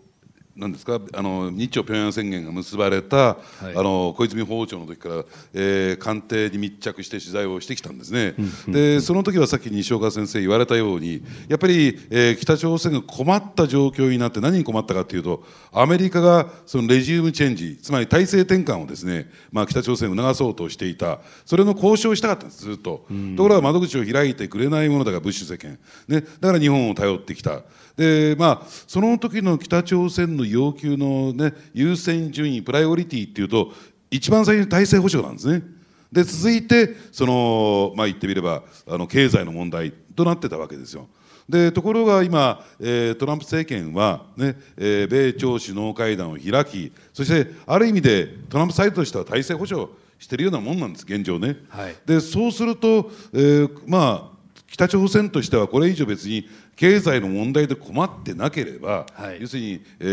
[0.55, 1.01] なんですか？
[1.13, 3.75] あの日朝平壌宣言が結ばれた、はい。
[3.75, 8.35] あの小泉訪朝の時から、えー官邸に密着して取材をしてきたんですね、
[8.67, 21.19] でその時はさっき西岡先生言われたようにやっぱり、えー北朝鮮が困った状況になって何に困ったかというとアメリカがそのレジウムチェンジつまり体制転換をですね、まあ、北朝鮮を促そうとしていた。
[21.45, 27.61] それの交渉をしたかったんですずっと、ところが窓口を開いてくれないものだからブッシュ政権、ね、だから日本を頼ってきた
[27.95, 33.71] でまあその時の北朝鮮の違要求の、ね、優先順位プライオリティっていうと
[34.09, 35.63] 一番最初に体制保障なんですね。
[36.11, 41.07] で続いてその、まあ、言ってみればあの経済の問題となってたわけですよ。
[41.49, 51.57] でところが今、えー、トランプ政権は、ねえー、米朝首脳会談を開きそしてある意味でトランプサイドとしては体制保障してるようなもんなんです現状ね。
[51.69, 54.33] はいでそうすると、えーまあ
[54.73, 59.41] 北朝鮮としてはこれ以上別に経済の問題で困ってなければ、はい。
[59.41, 60.05] 要するに、え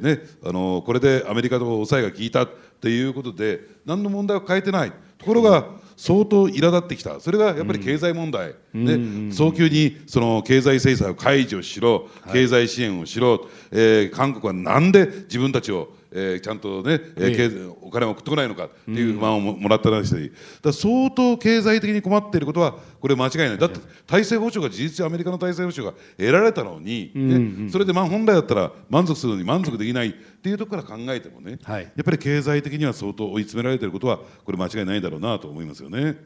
[0.00, 4.92] ーね、あのこれでアメリカの抑えが効いたということで何の問題を変えてない。
[5.18, 7.20] ところが相当苛立ってきた。
[7.20, 23.58] それがやっぱり経済問題、ね早急にその経済制裁を解除しろ経済支援をしろ、えー韓国はなんで自分たちをえーちゃんとね、えー経済お金を送ってこないのかっていう不満をももらったらしい、だ相当経済的に困っていることはこれ間違いない。
[23.58, 31.82] だって体制保障が事実上アメリカの体制保障が得られたのに、ねそれでまあ本来だったら満足するのに満足できないっていうところから考えてもね、はい。
[31.82, 36.16] やっぱり経済的には相当追い詰められていることはこれ間違いないだろうなと思いますよね。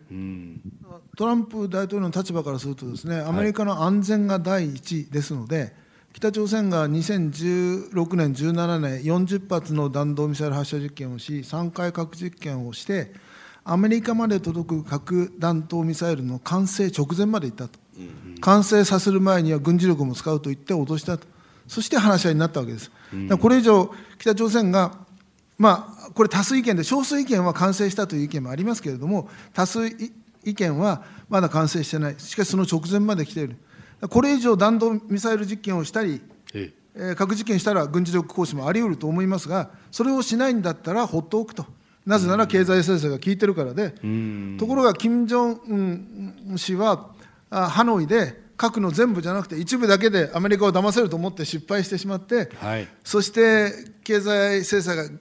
[1.16, 5.83] トランプ大統領の立場からするとですねアメリカの安全が第一ですので、
[6.14, 13.12] 北朝鮮が2016年、17年40発の弾道ミサイル発射実験をし3回核実験をして
[13.64, 17.80] アメリカまで届く核弾頭ミサイルの完成直前まで行ったと、
[18.40, 21.26] 完成させる前には軍事力も使うと言って脅したと。
[21.66, 22.92] そして話し合いになったわけです。
[23.40, 24.96] これ以上北朝鮮が
[25.58, 32.14] まあ、これ多数意見で少数意見は完成したという意見もありますけれども多数意見はまだ完成してない。
[32.18, 33.56] しかしその直前まで来ている
[34.08, 36.20] これ以上弾道ミサイル実験をしたり、
[36.54, 37.12] ええ。
[37.12, 41.66] ー核実験したら軍事力行使もあり得ると思いますがそれをしないんだったら放っておくと。
[42.06, 43.90] なぜなら経済制裁が効いてるからで。
[44.58, 47.10] ところが金正恩氏は
[47.50, 52.88] あハノイで核の全部じゃなくて一部だけでアメリカを騙せると思って失敗してしまって、はい。
[53.02, 53.72] そして
[54.04, 55.14] 経済制裁が効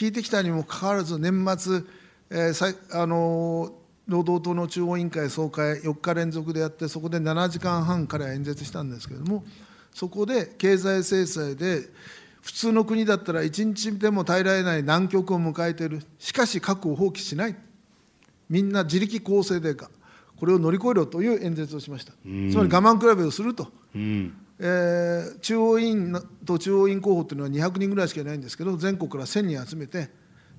[0.00, 1.82] いてきたにもかかわらず、年末、
[2.30, 3.72] えーさいあのー
[4.08, 9.44] 労働党の中央委員会総会、4日連続でやって、そこで7時間半から演説したんですけれども、
[9.92, 11.82] そこで経済制裁で、
[12.40, 17.56] 普通の国だったら1日でも耐えられない難局を迎えている、しかし核を放棄しない、
[18.48, 19.90] みんな自力構成でか、
[20.38, 22.12] これを乗り越えろという演説をしました。
[22.12, 23.68] つまり我慢比べをすると。
[23.94, 24.34] うん。
[24.58, 30.08] えー中央委員のと中央委員候補というのは200人ぐらいしかいないんですけど、全国から1000人集めて、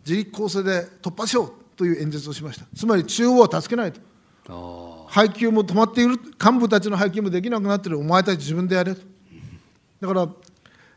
[0.06, 4.02] 自力構成で突破しようという演説をしました、つまり中央は助けないと、
[4.50, 9.02] あ配給も止まっている、幹部たちの配給もできなくなっている、お前たち自分でやれと。
[10.02, 10.28] だから、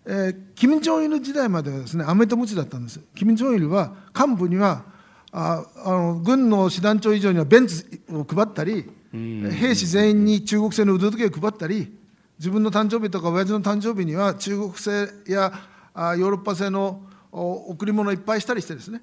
[0.06, 4.82] えー、金正日時代まではですね、アメとムチだったんです、金正日は幹部には、
[5.30, 11.96] ああの軍の師団長以上にはベンツを配ったり、兵士全員に中国製の腕時計を配ったり、
[12.40, 15.52] 自分の誕生日とか親父の誕生日には中国製や
[15.94, 19.00] あヨーロッパ製のお贈り物をいっぱいしたりしてですね、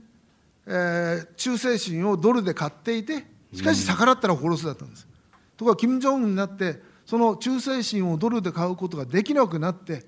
[0.72, 5.08] えー忠誠心をドルで買っていて、しかし逆らったら殺すだったんです。
[5.58, 10.06] ところが、金正恩になって、その忠誠心をドルで買うことができなくなって、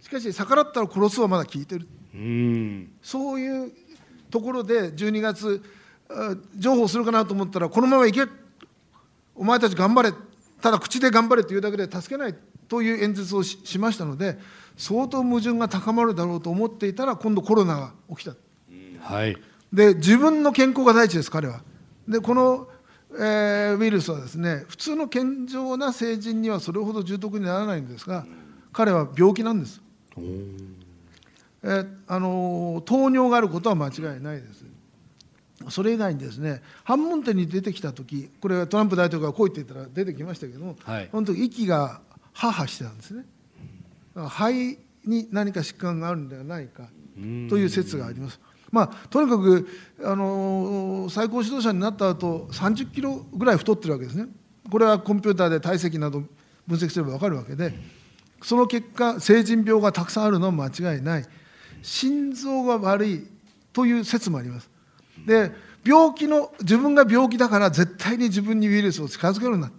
[0.00, 2.90] しかし逆らったら殺すはまだ効いてる、うん。
[3.02, 3.72] そういう
[4.30, 5.62] ところで12月、
[6.10, 8.32] あ譲歩するかなと思ったら、このまま行け、
[9.34, 10.12] お前たち頑張れ、
[10.62, 12.34] ただ口で頑張れというだけで助けない
[12.66, 14.38] という演説をししましたので、
[14.78, 18.34] 相当矛盾が高まるだろうと思っていたら、今度コロナが起きた。
[19.00, 19.36] はい
[19.72, 21.62] で自分の健康が第一です、彼は。
[22.06, 22.68] で、この、
[23.12, 28.26] えーウイルスはですね、普通の健常な成人にはそれほど重篤にならないんですが、
[28.72, 29.80] 彼は病気なんです。
[30.16, 34.64] えーあのー糖尿があることは間違いないです。
[35.70, 42.00] それ以外にですね、反問店に出てきたとき、これはトランプ大統領がこう言ってたら出てきましたけども、はいその時息が
[42.32, 43.24] ハハしてたんですね。
[44.14, 46.88] 肺に何か疾患があるんではないか
[47.48, 48.40] という説があります。
[48.70, 49.68] まあ、とにかく、
[50.04, 54.26] あのー最高指導者になった後30キロぐらい太ってるわけですね。
[54.70, 56.22] これはコンピューターで体積など
[56.66, 57.72] 分析すれば分かるわけで、
[58.42, 61.24] その結果、成人病がたくさんあるのは間違いない、
[61.82, 63.26] 心臓が悪い
[63.72, 64.70] という説もあります。
[65.26, 65.50] で、
[65.84, 69.72] 病気の、自分が病気だから絶対に自分にウイルスを近づけるな。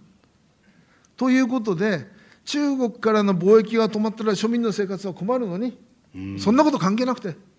[1.16, 2.06] ということで、
[2.44, 5.78] 中国からの貿易が止まったら庶民の生活は困るのに、
[6.38, 7.49] そんなこと関係なくて、えー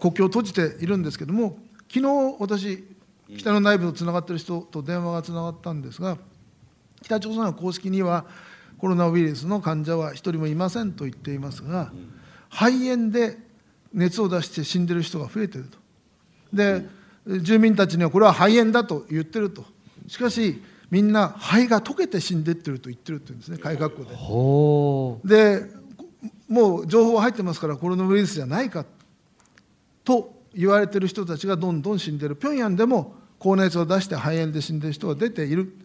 [0.00, 1.58] 国境を閉じているんですけども、
[1.92, 2.84] 昨日私、
[3.36, 6.18] 北の内部とつながっている人と電話がつながったんですが、
[7.02, 8.26] 北朝鮮は公式には、
[8.78, 11.92] コロナウイルスの患者は一人もいませんと言っていますが、
[12.50, 13.38] 肺炎で
[13.94, 15.78] 熱を出して死んでる人が増えていると。
[16.52, 16.84] で、
[17.40, 19.64] 住民たちにはこれは肺炎だと言ってると。
[20.08, 24.14] しかし、みんな肺が溶けて死んでってると言ってるって言うんですね、改革校で。
[24.14, 25.62] ほで、
[26.48, 28.84] もう情報入ってますからコロナウイルスじゃないか
[30.04, 32.36] と言われてる人たちがどんどん死んでる。
[32.40, 35.76] 平壌でも高熱を出して肺炎で死んでる人が出ている。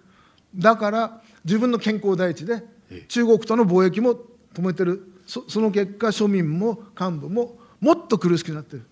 [0.56, 2.64] だから自分の健康第一で
[3.08, 4.16] 中国との貿易も
[4.54, 5.14] 止めてる。
[5.26, 8.86] そその結果庶民も幹部ももっと苦しくなってる。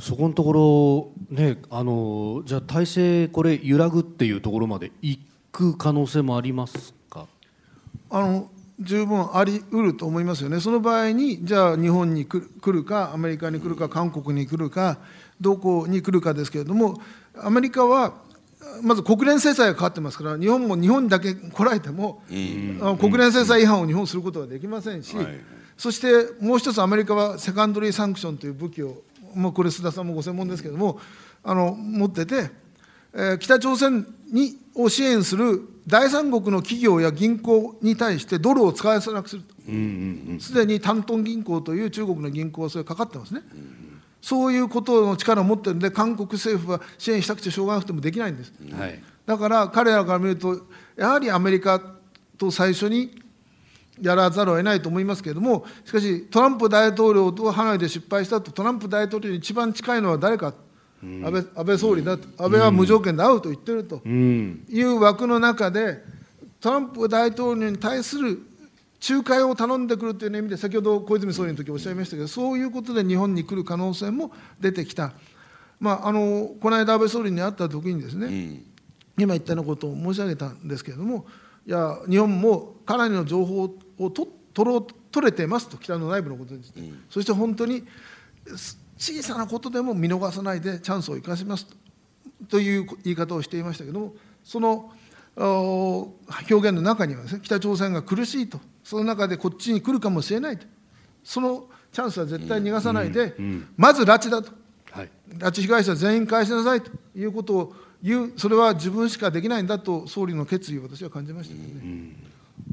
[0.00, 5.18] そこのところねあのじゃあ体制これ揺らぐっていうところまで行
[5.52, 7.26] く可能性もありますか？
[8.10, 14.98] あの十分あり得ると思いますよね、その場合に、じゃあ日本に来るか、アメリカに来るか、韓国に来るか、
[15.40, 17.00] どこに来るかですけれども、
[17.40, 18.14] アメリカは
[18.82, 25.26] まず国連制裁がかかってますから、日本も日本にだけ来られても、国連制裁違反を日本することはできませんし、はい。
[25.76, 29.02] そしてもう一つ、アメリカはセカンドリーサンクションという武器を、
[29.34, 31.00] もうこれ、須田さんもご専門ですけれども、
[31.42, 32.50] あの持ってて、えー
[33.12, 39.54] 北朝鮮にを支援する第三国の企業や銀行に対してドルを使わせなくすると、
[40.40, 43.40] すでに丹東銀行という中国の銀行はそれかかってますね、
[44.20, 48.52] そういうことの力を持ってるんで、韓国政府は支援したくてしょうがなくてもできないんです。
[48.72, 49.02] はい。
[49.24, 50.66] だから彼らから見ると、
[50.96, 51.80] やはりアメリカ
[52.36, 53.22] と最初に
[54.00, 60.54] やらざるを得ないと思いますけれども、しかし、トランプ大統領とハノイで失敗したと、トランプ大統領に一番近いのは誰か、
[61.02, 64.00] 安倍安倍総理だと、安倍は無条件で会うと言ってると。
[64.04, 64.64] うん。
[64.68, 66.02] いう枠の中で、
[66.60, 68.40] トランプ大統領に対する
[69.08, 75.12] 仲介を頼んでくるという意味で、先ほど小泉総理の時おっしゃいましたけど、そういうことで日本に来る可能性も出てきた、
[75.78, 78.64] まあ、あのこの間、安倍総理に会った時にですね、うん。
[79.18, 81.26] 今言ったようなことを申し上げたんですけれども、
[81.66, 87.84] いや、日本もかなりの情報をと取ろう取れてますと、北の内部のことについて、そして本当に
[88.56, 91.76] す小さなことでも見逃さないでチャンスを生かしますと
[92.48, 94.92] という言い方をしていましたけれども、その
[95.36, 96.14] お
[96.50, 100.66] 表現の中にはです、ね、北朝鮮が苦しいと、その中でこっちに来るかもしれないと、
[101.22, 103.34] そのチャンスは絶対逃がさないで、
[103.76, 104.52] まず拉致だと。
[104.90, 112.27] はい拉致被害者全員返しなさいということを言う、それは自分しかできないんだと、総理の決意を私は感じましたけどね。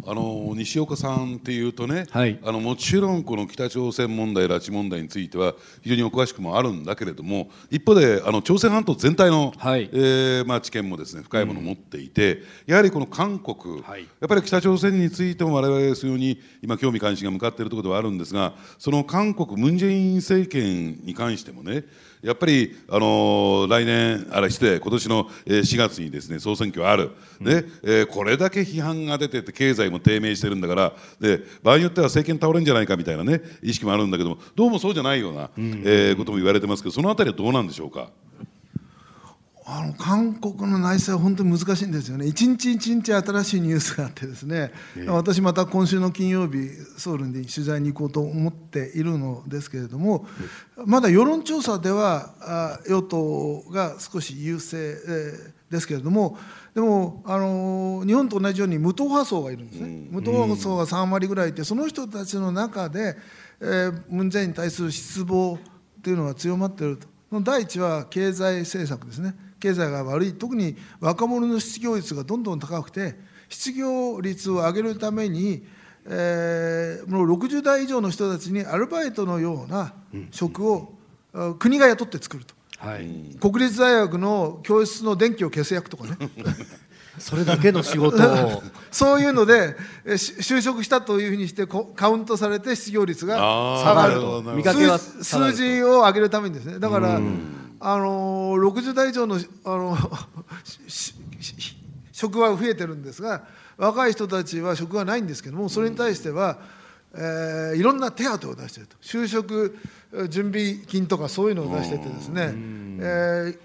[0.07, 2.39] あの西岡さんっていうとね、はい。
[2.43, 9.89] あのもちろんこの北朝鮮問題、拉致問題については非常にお詳しくもあるんだけれども、一方であの朝鮮半島全体の、はい。
[9.91, 14.01] えーまあ、知見もですね深いものを持っていて、やはりこの韓国、はい。
[14.01, 21.83] やっぱり北朝鮮についても我々ですように今興味関心が向かっているところではあるんですが、その韓国ムン・ジェイン政権に関してもね。
[22.25, 38.09] やっぱり、あのー来年、あれ失礼、今年の、えー4月にですね総選挙ある、ねえーこれだけ批判が出てて、経済も低迷してるんだからで、場合によっては政権倒れるんじゃないかみたいな、ね、意識もあるんだけども、どうもそうじゃないような、えーことも言われてますけど、そのあたりはどうなんでしょうか？
[39.67, 44.71] あの韓国の内政は本当に難しいんですよね、一日一日新しいニュースがあってですね、
[45.07, 50.27] 私また今週の金曜日、ソウルに取材に行こうと思っているのですけれども、
[50.85, 56.37] まだ世論調査ではあ与党が少し優勢、えーですけれども、
[56.75, 63.17] でも、あの日本と同じように無党派層がいるんですね、無党派層が3割ぐらいいて、その人たちの中で、
[63.59, 65.57] えームン・ジェインに対する失望
[66.03, 67.07] というのが強まっていると。
[67.41, 73.15] 第一は経済政策ですね、経済が悪い、特に若者の失業率がどんどん高くて、
[73.49, 75.65] 失業率を上げるために、
[76.05, 79.93] えーもう60代以上の人たちにアルバイトのような
[80.29, 80.93] 職を、
[81.33, 83.35] あ国が雇って作ると、はい。
[83.39, 86.15] 国立大学の教室の電気を消す役とかね、
[87.17, 88.61] それだけの仕事を。
[88.91, 89.75] そういうので、
[90.05, 93.37] 就職したというふうにしてこカウントされて失業率が
[93.83, 95.23] 下がると。
[95.23, 96.77] 数字を上げるためにですね。
[96.77, 97.19] だから、
[97.87, 99.95] あのー60代以上の、あの
[102.11, 103.43] 職は増えてるんですが
[103.77, 106.57] 若い人たちは職がないんですけどもそれに対しては、
[107.13, 108.97] えーいろんな手当を出していると。
[109.01, 109.77] 就職
[110.13, 112.53] え準備金とかそういうのを出しててですね、
[113.01, 113.57] えー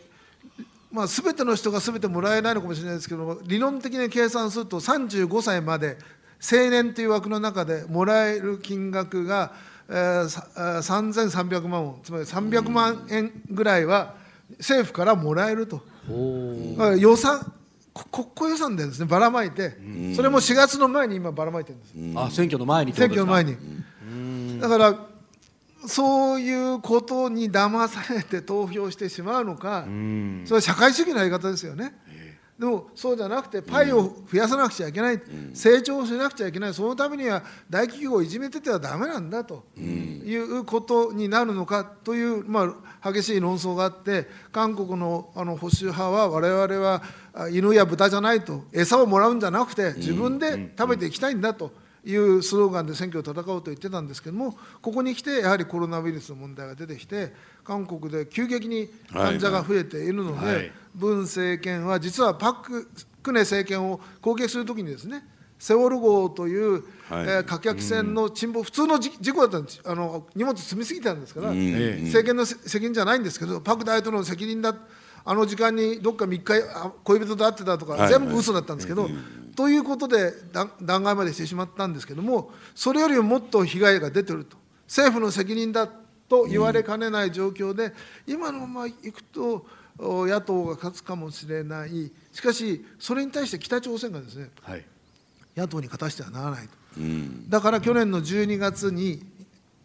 [0.93, 5.97] まあ、全ての人が全てもらえないのかもしれないですけども理論的に計算すると35歳まで
[6.43, 9.53] 青年という枠の中でもらえる金額が、
[9.91, 12.03] えーさあー3300万ウォン。
[12.03, 14.15] つまり300万円ぐらいは
[14.59, 15.83] 政府からもらえると、
[16.97, 17.53] 予算
[17.93, 19.77] こ国庫予算でですねばらまいて
[20.15, 22.19] それも4月の前に今ばらまいてるんです。
[22.19, 23.57] あ選挙の前に選挙の前に。
[24.61, 25.07] だから
[25.87, 31.95] そういうことに騙されて投票してしまうのかそれは社会主義のやり方ですよね
[32.61, 35.23] でもそうじゃなくてパイを増やさなくちゃいけない
[35.55, 47.03] 成長しなくちゃいけないそのためには大企業をいじめててはだめなんだということになるのかという、まあ、激しい論争があって韓国のあの保守派は我々は
[47.51, 51.73] 犬や豚じゃないと餌をもらうんじゃなくて自分で食べていきたいんだと
[52.05, 57.33] いうスローガンで選挙を戦おうと言ってたんですけども、ここに来て、やはりコロナウイルスの問題が出てきて、
[57.65, 60.57] 韓国で急激に患者が増えているので、はい。
[60.57, 62.89] はい文政権は実はパク・
[63.23, 65.25] クネ政権を攻撃するときにですね、
[65.59, 66.83] セウォル号という、はい。
[66.83, 69.81] えー貨客船の沈没、普通のじ事故だったんです。
[69.85, 74.75] あの荷物積みすぎたんですから、ええ政権のせ責任じゃないんですけど、パク大統領の責任だ、
[75.25, 78.09] あの時間にどっか3日あ恋人と会ってたとか、はい。
[78.09, 79.09] 全部嘘だったんですけど、
[79.57, 85.89] ということで弾弾劾までしてしまったんですけども、それよりももっと被害が出てると、政府の責任だ
[86.29, 87.93] と言われかねない状況で、
[88.27, 89.67] 今のままいくと、
[89.99, 94.85] お野党が勝つかもしれない、しかし、それに対して北朝鮮がですねはい。
[95.57, 96.71] 野党に勝たしてはならないと。
[96.99, 97.51] うん。
[97.51, 99.23] だから去年の12月に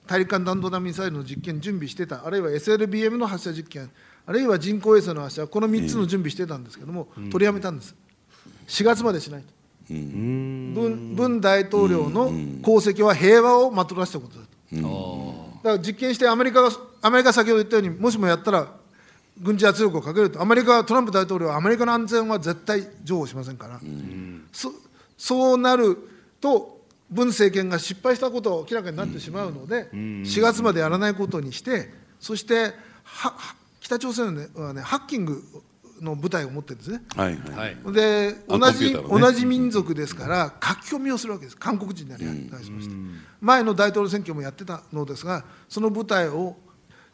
[0.08, 3.90] 大陸間弾道弾ミサイルの実験準備してた、あるいは SLBM の発射実験、
[4.26, 7.96] あるいは人工衛星の発射、この3つの準備してたんですけども、取りやめたんです、
[8.68, 9.48] 4月までしないと、
[9.90, 12.28] 文文大統領の
[12.62, 14.46] 功績は平和をまとらせたことだ
[14.82, 16.70] と、だから実験してアメリカが、
[17.02, 18.68] アメリカが先ほど言ったように、もしもやったら、
[19.42, 23.80] 軍事圧力をかけると、アメリカ、トランプ大統領はアメリカの安全は絶対譲歩しませんから、
[24.52, 24.72] そ
[25.18, 25.98] そうなる
[26.40, 26.76] と、
[27.10, 32.74] 文政権が失敗したことが明らかになってしまうので、4月までやらないことにして、そして
[33.04, 35.44] はは北朝鮮はね、ハッキング
[36.02, 37.02] の部隊を持ってるんですね。
[37.16, 37.76] はいはい。
[37.86, 37.94] はい。
[37.94, 39.00] であ同じ、ね。
[39.10, 42.96] 同じ民族ですから、書き込みをするわけです、韓国人なり対しまして、
[43.42, 46.58] 前の大統領選挙もやってたのですが、その部隊を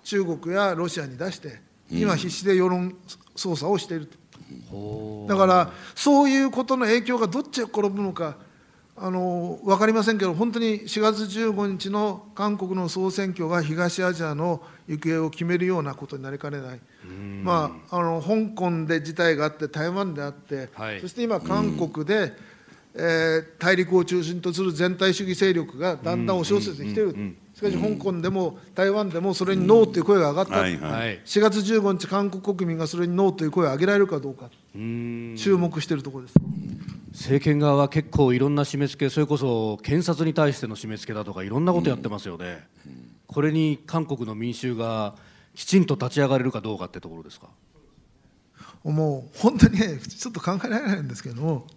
[0.04, 2.96] 中国やロシアに出して、今、必死で世論
[3.36, 4.08] 操作をしている。
[4.08, 5.26] と。
[5.28, 8.38] だから、そういうことの影響がどっちへ転ぶのか、
[9.04, 16.80] あの分かりませんけど、本当に4月15日の韓国の総選挙が東アジアの行方を決めるようなことになりかねない、
[17.43, 21.02] まあ、あの香港で事態があって、台湾であって、はい。
[21.02, 22.34] そして今、韓国で、
[22.93, 30.60] えー大陸を中心とする全体主義勢力がだんだん押し寄せてきている、しかし香港でも台湾でもそれにノーという声が上がった。
[30.60, 30.91] はいはい。
[30.91, 31.22] はい。
[31.26, 36.36] 4月15日、韓国国民がそれにノーという声を上げられるかどうか、注目しているところです。
[37.12, 42.66] 政権側は結構いろんな締め付けそれこそ検察に対しての締め付けだとかいろんなことやってますよね、
[43.28, 45.16] これに韓国の民衆が
[45.53, 47.47] きちんと立ち上がれるかどうかってところですか？
[48.84, 51.68] もう本当にね、ちょっと考えられないんですけども、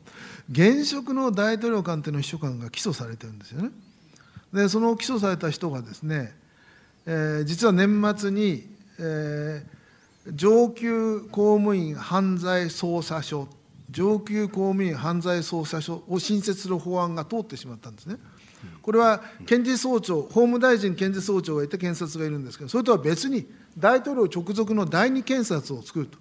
[0.50, 3.70] 現職の大統領官邸の秘書官が起訴されてるんですよね。
[4.52, 6.32] で、その起訴された人がですね、
[7.06, 8.66] えー実は年末に、
[9.00, 9.74] えー
[10.32, 13.46] 上級公務員犯罪捜査所、
[13.94, 18.16] 上級公務員犯罪捜査所を新設する法案が通ってしまったんですね。
[18.82, 23.46] これは検事総長、法務大臣検事総長がいて検察がいるんですけど、それとは別に
[23.78, 26.18] 大統領直属の第二検察を作ると。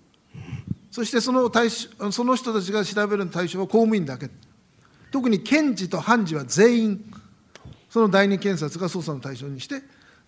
[0.91, 4.29] そしてその対象その人たちが調べる対象は公務員だけ。
[5.11, 7.13] 特に検事と判事は全員、
[7.89, 9.81] その第二検察が捜査の対象にして、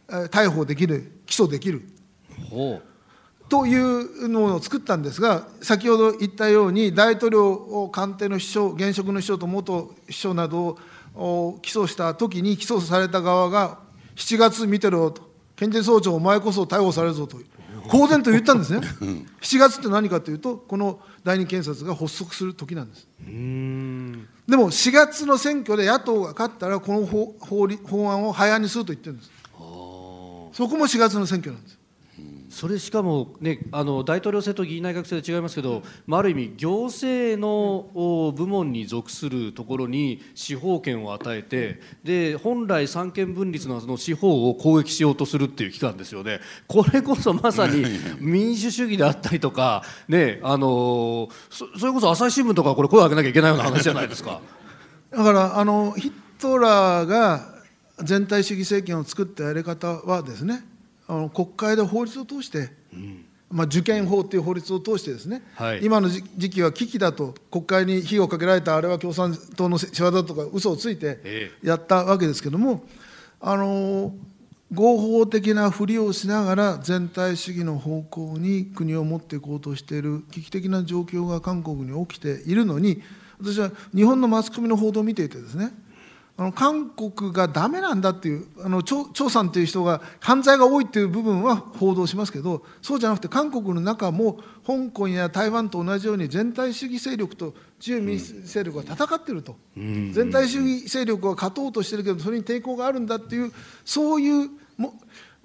[0.08, 1.88] 逮捕できる、起訴できる
[3.48, 10.78] というのを作ったんですが、先ほど言ったように、大統領官邸の秘書、現職の秘書と元秘書など
[11.14, 13.80] をお起訴したときに、起訴された側が、
[14.16, 17.38] 7月見てろと、検事総長、お前こそ逮捕されるぞと、
[17.88, 18.80] 公然と言ったんですね。
[19.42, 23.08] 7月って何かというと、この第二検察が発足する時なんです。
[24.48, 29.32] でも4月の選挙で野党が勝ったら、この法法律法案を廃案にすると言ってるんです。
[29.58, 31.78] そこも4月の選挙なんです。
[32.50, 47.84] それしかも、ね、あの大統領制と議員内閣制で違いますけど、まあ、ある意味、行政のお部門に属するところに司法権を与えて、で本来、三権分立のその司法を攻撃しようとするっていう機関ですよね、これこそまさに
[48.20, 54.42] 民主主義であったりとか、ね、あのそそれこそ朝日新聞とか、これ、声を上げなきゃいけないような話じゃないですか。
[55.12, 57.56] だからあのヒトラーが
[58.04, 60.64] 全体主義政権を作ったやり方はですね
[61.08, 62.70] あの国会で法律を通して、
[63.52, 65.86] まあ、受験法っていう法律を通してですね、はい。
[65.86, 72.84] 今の時時期は危機だと国会に火をかけられたあれは共産党の仕業だとか嘘をついてえやったわけですけども
[73.40, 74.14] あの
[74.74, 83.02] 合法的なふりをしながら全体主義の方向に国を持っていこうとしている危機的な状況が韓国に起きているのに
[83.40, 85.72] 私は日本のマスコミの報道を見ていてですね
[86.38, 103.54] あの韓国がダメなんだっていうあの張張さんという人が犯罪が多いっていう部分は報道しますけどそうじゃなくて韓国の中も香港や台湾と同じように全体主義勢力と自由民主勢力が戦っていると、全体主義勢力は勝とうとしてるけどそれに抵抗があるんだっていう
[103.86, 104.94] そういうも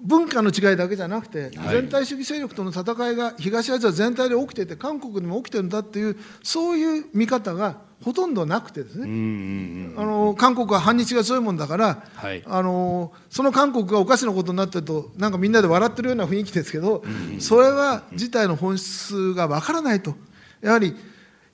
[0.01, 12.43] 文化の違いだけじゃなくて、全体主義勢力との戦いが東アジア全体で起きていて韓国にも起きてるんだっていうそういう見方がほとんどなくてですね、うんうんあの韓国は反日が強いもんだから、はい。
[12.45, 17.03] あのその韓国がおかしなことになってるとなんかみんなで笑ってるような雰囲気ですけど、
[17.39, 20.15] それは事態の本質がわからないと。
[20.61, 20.95] やはり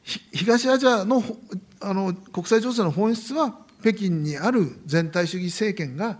[0.03, 1.37] ひ東アジアのほ
[1.81, 6.17] あの国際情勢の本質は北京にある全体主義政権が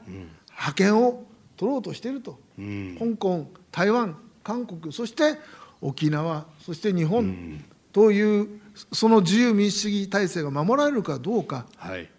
[0.52, 1.26] 覇権を
[1.56, 5.38] 取ろうとしていると、香港台湾韓国そして
[5.82, 8.60] 沖縄そして日本という
[8.92, 11.66] その自由民主主義体制が守られるかどうか。
[11.78, 12.10] はい。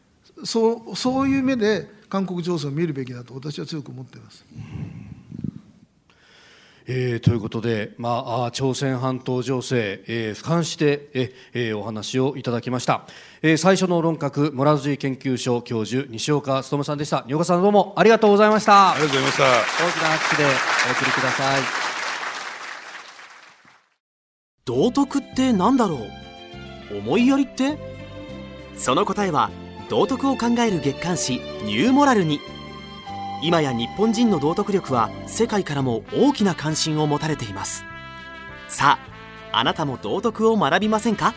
[0.45, 4.45] そうそういう目で韓国情勢を見るべきだと私は強く思っています。
[6.91, 13.03] えーということで、まあ、朝鮮半島情勢、えー俯瞰してえ、えーお話をいただきました、
[13.43, 17.25] えー最初の論客モラルジー研究所教授西岡努さんでした。
[17.27, 18.93] 西岡さんどうもありがとうございました。
[18.93, 19.45] ありがとうございました。
[19.45, 21.98] 大きな拍手でお送りください
[24.69, 25.97] 道徳って何だろ
[26.93, 26.99] う？
[26.99, 27.79] 思いやりって？
[28.77, 29.51] その答えは
[29.89, 32.39] 道徳を考える月刊誌ニューモラルに。
[33.43, 37.83] 今や日本人の道徳力は世界からも大きな関心を持たれています。
[38.69, 38.99] さ
[39.51, 41.33] ああなたも道徳を学びませんか？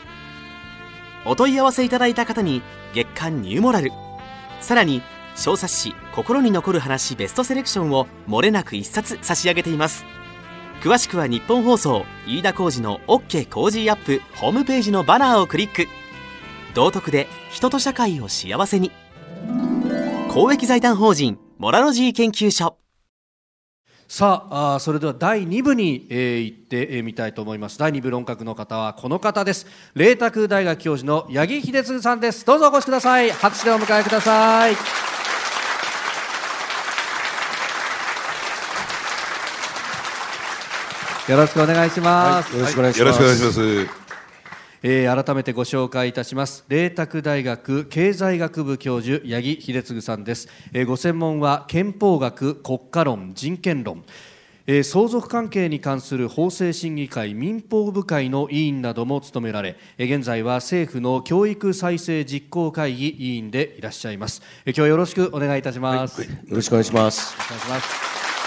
[1.26, 2.62] お問い合わせいただいた方に
[2.94, 3.94] 月刊ニューモラル。
[4.60, 5.02] さらに
[5.38, 10.04] 小冊子「心に残る話ベストセレクション」をもれなく一冊差し上げています。
[10.82, 15.88] 詳しくは日本放送飯田浩司の OK コージーアップホームページのバナーをクリック。
[16.74, 18.92] 道徳で人と社会を幸せに。
[20.30, 22.78] 公益財団法人モラロジー研究所。
[24.08, 27.78] さああそれでは第2部に、えー行ってみたいと思います。
[27.78, 29.68] 第2部論客の方はこの方です。
[29.94, 32.44] 麗澤大学教授の八木秀次さんです。
[32.44, 33.30] どうぞお越しください。
[33.30, 34.76] 拍手でお迎えください。
[41.32, 43.02] よろしくお願いします、よろしくお願いします。
[43.02, 44.02] よろしくお願いします。
[44.84, 46.66] えー改めてご紹介いたします。
[46.68, 54.04] 麗澤大学経済学部教授八木秀次さんです、えーご専門は憲法学国家論人権論。
[54.68, 64.42] えー相続関係に関する法制審議会民法部会の委員なども務められえー現在は政府の教育再生実行会議委員でいらっしゃいます。
[64.66, 67.38] えー今日はよろしくお願いいたします、よろしくお願いします。
[67.38, 68.41] お願いします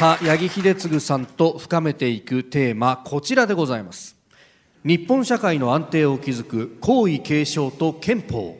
[0.00, 4.16] さあ八木秀次さんと深めていくテーマこちらでございます。
[4.82, 8.56] 日本社会の安定を築く皇位継承と憲法。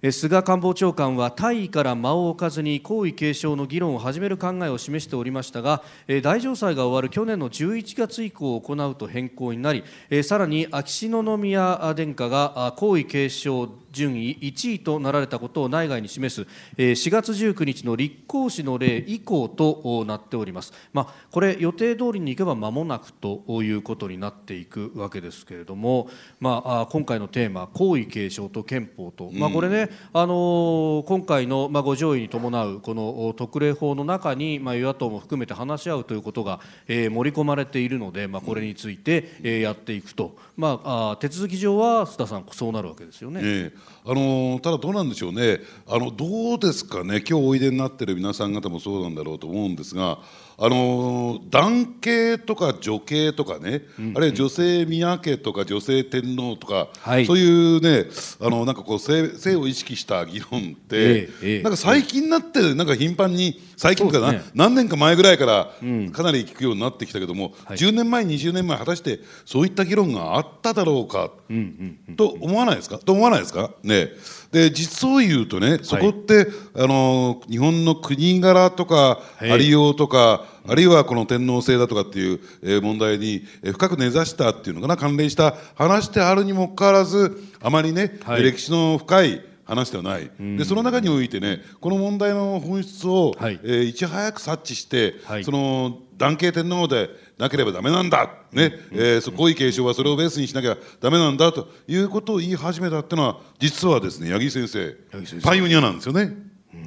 [0.00, 26.08] え菅官房長官は大位から間を置かずに皇位継承の議論を始める考えを示しておりましたがえ大嘗祭が終わる去年の11月以降行うと変更になりえさらに秋篠宮殿下が皇位継承順位1位となられたことを内外に示すえー4月19日の立皇嗣の例以降とおなっております、まあ、これ予定通りにいけば間もなくということになっていくわけですけれども、
[26.40, 43.40] まあ、あ今回のテーマ皇位継承と憲法と、まあ、これね、あのー今回の、まあ、ご上位に伴うこのお特例法の中に、まあ、与野党も含めて話し合うということが、えー盛り込まれているので、まあ、これについて、えーやっていくと、まあ、あ手続き上は須田さんそうなるわけですよね。
[43.42, 45.60] ええあのただどうなんでしょうね。
[45.86, 47.22] あのどうですかね。
[47.28, 50.18] 今日おいでになってる皆さん方もそうなんだろうと思うんですが
[50.58, 53.82] あの男系とか女系とかね、
[54.14, 57.26] あるいは女性宮家とか女性天皇とか、はい。
[57.26, 58.06] そういうね
[58.40, 61.62] あのなんかこう性性を意識した議論って、ええええ。
[61.62, 64.42] なんか最近になってなんか頻繁に最近かな、ね。
[64.54, 65.64] 何年か前ぐらいから
[66.12, 67.76] かなり聞くようになってきたけども、はい。
[67.76, 71.32] 10年前20年前果たしてそういった議論があっただろうか、
[72.16, 72.98] と思わないですか？
[72.98, 73.72] と思わないですか？
[73.82, 74.08] ね
[74.52, 79.52] で実を言うとねそこって、あの日本の国柄とかはい。
[79.52, 88.42] ありようとか、あるいはこの天皇制だとかっていう、えー問題に、えー深く根ざしたっていうのかな関連した話であるにもかかわらずあまりね、はい。
[88.42, 93.60] 歴史の深い話ではない、でその中においてねこの問題の本質を、はい。
[93.62, 95.44] えーいち早く察知して、はい。
[95.44, 98.72] その男系天皇でなければダメなんだ、ね。
[98.92, 101.52] えーそ皇位継承はそれをベースにしなきゃダメなんだ。
[101.52, 104.96] ということを言い始めたっていうのは実はですね八木先生。
[105.12, 105.44] 八木先生。
[105.46, 106.34] パイオニアなんですよね。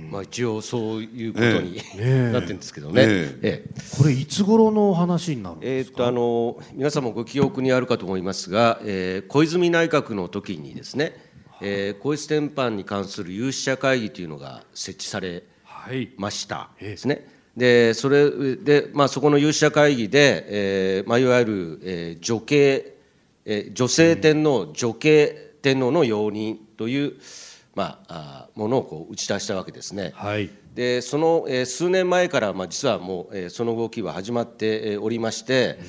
[0.10, 3.04] まあ一応そういうことに、えなってるんですけどね。
[3.04, 3.64] ええ。
[3.68, 11.14] えこれいつ頃の話になるんえーっですか、とあの皆さんもご記憶にあるかと思いますが、えー小泉内閣の時にですね、
[11.62, 16.12] えー、皇室典範に関する有識者会議というのが設置されはい。
[16.18, 17.39] ましたですね。
[17.60, 22.96] でそれで、まあ、そこの有識者会議で、えーまあ、いわゆる、えー女系、
[23.46, 27.14] えー女性天皇、女系天皇の容認という、
[27.76, 30.14] まあ、あものをこう打ち出したわけですね。
[30.16, 30.50] はい。
[30.74, 35.80] でその、えー数年前から、まあ、実はもう、えーその動きは始まってえーおりまして、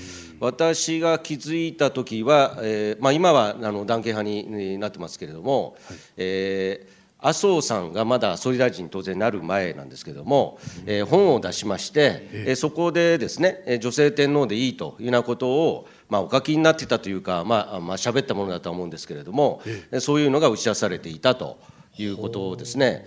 [0.40, 5.76] 私が気づいた時は、えーまあ、今はあの団結派にになってますけれども、
[6.16, 21.58] えー麻生さんがまだ総理大臣に当然なる前なんですけれども、えー本を出しまして、えーそこでですね、えー女性天皇でいいというようなことを、まあ、お書きになってたというか、まあ、あまあ喋ったものだとは思うんですけれども、えそういうのが打ち出されていたと
[21.98, 23.06] いうことですね。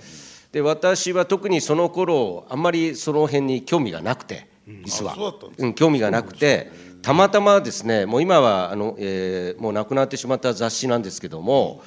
[0.52, 4.48] で私は特にその頃あんまりその辺に興味がなくて
[4.86, 5.16] 実は。
[5.58, 11.82] うん興味がなくてたまたまですねもう今はあの、えーもうなくなってしまった雑誌なんですけども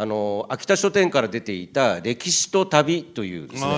[0.00, 3.68] あの秋田書店から出ていた「歴史と旅」というですね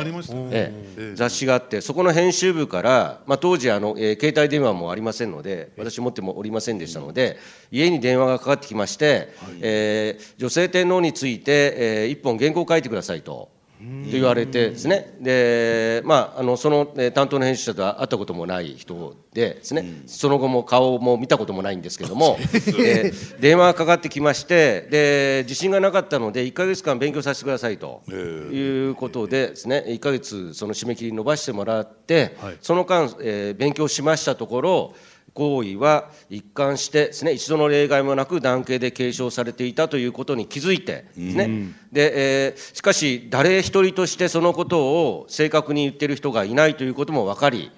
[1.14, 7.38] 雑誌があってそこの編集部から、まあ、当時あの、えー携帯電話もありませんので私持ってもおりませんでしたので
[7.72, 9.30] 家に電話がかかってきまして、
[9.62, 13.59] えー女性天皇について、えー一本原稿を書いてくださいと。
[13.80, 15.16] と言われてですね。
[15.20, 22.36] で、まあ、あのそのえー担当の編集者とは会ったこともない人でですね、その後も顔も見たこともないんですけども、
[22.78, 34.94] えー電話がかかってきましてで自信がなかったので1か月間勉強させてくださいということでですね1か月その締め切り伸ばしてもらって、その間、えー勉強しましたところ
[35.40, 47.70] 行為は一貫してですね一度の例外もなく男系で継承されていたということに気づいてですね、で、えーしかし誰一人としてそのことを正確に言ってる人がいないということも分かり、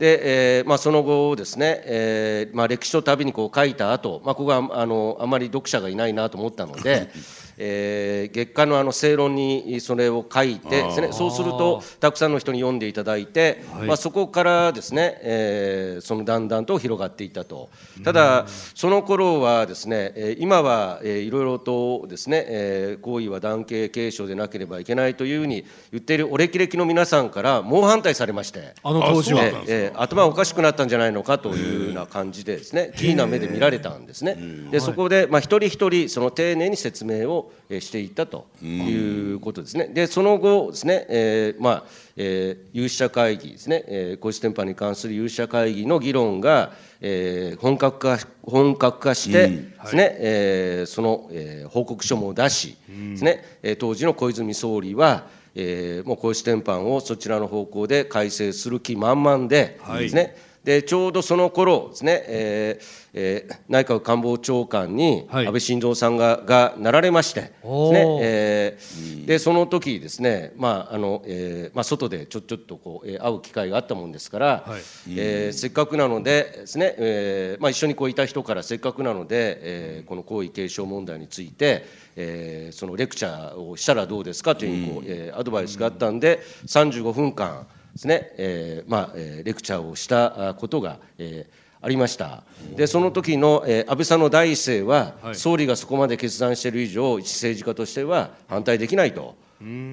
[0.00, 7.10] で、えーまあ、その後ですね、えーまあ、歴史と旅にこう書いた後、まあここはあのあまり読者がいないなと思ったので、
[7.58, 17.68] えー月刊のあの正論にそれを書いてですねそうするとたくさんの人に読んでいただいて、まあ、そこからですね、えーそのだんだんと広がっていったと。
[18.02, 28.72] ただその頃はですねえー今はえーいろいろとですね、えー行為は男系継承でなければいけないというふうに言っているお歴々の皆さんから猛反対されまして。
[28.82, 29.42] あの当時は。
[29.42, 34.36] あそうなん頭おかしくなったんじゃないのかというような感じでですねキーな目で見られたんですね。
[34.70, 39.88] でそこでまあ一人一人その丁寧に説明をえーしていったということですね。
[39.88, 41.84] でその後ですね、えーまあ
[42.16, 65.46] えー有識者会議ですね、えー、皇室典範に関する有識者会議の議論が、えー本格化本格化してですね、えーその、えー報告書も出しですね、えー当時の小泉総理はえーもう皇室典範をそちらの方向で改正する気満々でですね、でちょうどその頃ですね、えーえー内閣官房長官にはい。
[65.46, 68.18] 安倍晋三さんががなられまして、ですおーね。
[68.20, 74.80] えーでその時ですね、まああのえーまあ、外でちょちょっとこう、えー会う機会があったもんですから、はい。
[75.16, 81.84] えーせっかくなのでですね、えーまあ、一緒にこういた人からせっかくなので、えーこの皇位継承問題について、
[82.20, 92.42] えーそのレクチャーをしたらどうですかというこう、えーアドバイスがあったんで35分間ですね、えーまあえーレクチャーをしたあことが、えーありました。
[92.76, 95.34] でその時の、えー安倍さんの第一声は、はい。
[95.34, 99.34] 総理がそこまで決断している以上一政治家としては反対できないと。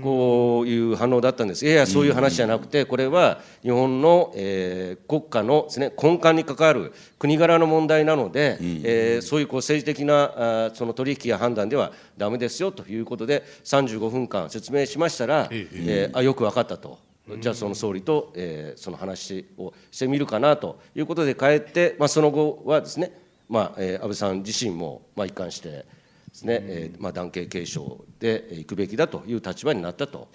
[0.02, 1.66] こういう反応だったんです。
[1.66, 17.00] いやいやそういう話じゃなくてこれは日本の、えー国家のです、ね、根幹に関わる国柄の問題なので、えーそういうこう政治的なあーその取引や判断ではダメですよということで35分間説明しましたら、えーあよく分かったと。
[17.42, 23.12] じゃあその総理と、えーその話をしてみるかなということで帰って、まあ、その後はですね、
[23.50, 25.86] まあえー安倍さん自身も、まあ、一貫してで
[26.32, 30.28] すね、えーまあ、男系継承でえー行くべきだという立場になったと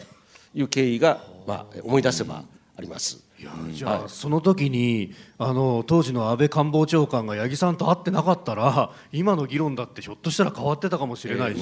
[0.55, 2.45] いう経緯が、まあ、思い出せば
[2.77, 3.23] あります。
[3.73, 11.61] じゃあ、その時にあの当時の安倍官房長官が八木さんと会ってなかったら今の議論だってひょっとしたら変わってたかもしれないし、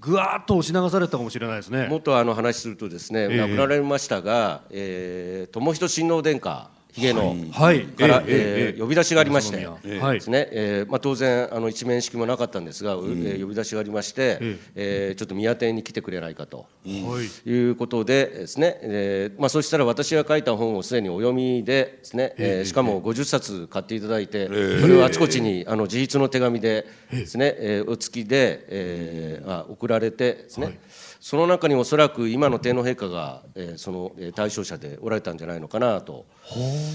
[0.00, 1.86] ぐわーっと押し流されたかもしれないですね。
[1.86, 7.84] もっとあの話するとですね、ええ亡くなられましたが、えー、友仁親王殿下ひげの、はい。
[7.84, 8.34] から、えええ
[8.72, 10.48] ええー呼び出しがありまして、ですね。
[10.50, 15.12] えーまあ、当然あの一面識もなかったんですが、うえー呼び出しがありまして、ええ。
[15.14, 16.66] ーちょっと宮邸に来てくれないかと。
[16.84, 17.48] はい。
[17.50, 24.52] いうことでですね、えーまあ、そしたら私が書いた本をすでにお読みでですね、えーしかも50冊買っていただいて、そ
[24.86, 30.78] れをあちこちにあの自筆の手紙でですね、えーお付きで、えーあ送られてですね、
[31.22, 36.26] その中におそらく今の天皇陛下が、えーそのえー対象者でおられたんじゃないのかなと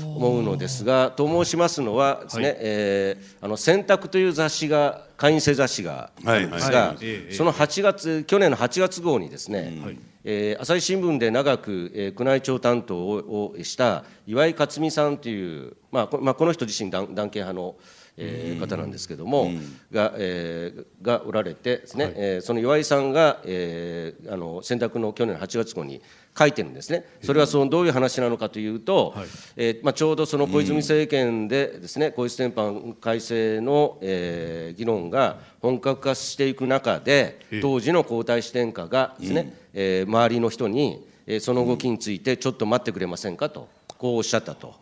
[0.04, 6.98] 思うのですがと申しますのはですね、えーあの選択という雑誌が会員制雑誌があるんですが、はいはい。
[7.04, 9.82] ええその8月去年の8月号にですね、
[10.26, 17.76] えー朝日新聞で長く、えー宮内庁担当ををした岩井克美さんという、まあこまあ、この人自身団団系派の、
[18.18, 19.52] えー方なんですけども、
[19.92, 26.02] が,、えーがおられてですね、えーその岩井さんが、えーあの選択の去年の8月号に
[26.38, 27.06] 書いてるんですね。
[27.24, 29.16] それはそのどういう話なのかというと、
[29.56, 44.76] えーまあ、ちょうどその小泉政権でですね、皇室典範改正の、えー議論が本格化していく中で、当時の皇太子殿下がですね、えー周りの人に、えーその動きについてちょっと待ってくれませんかとこうおっしゃったと。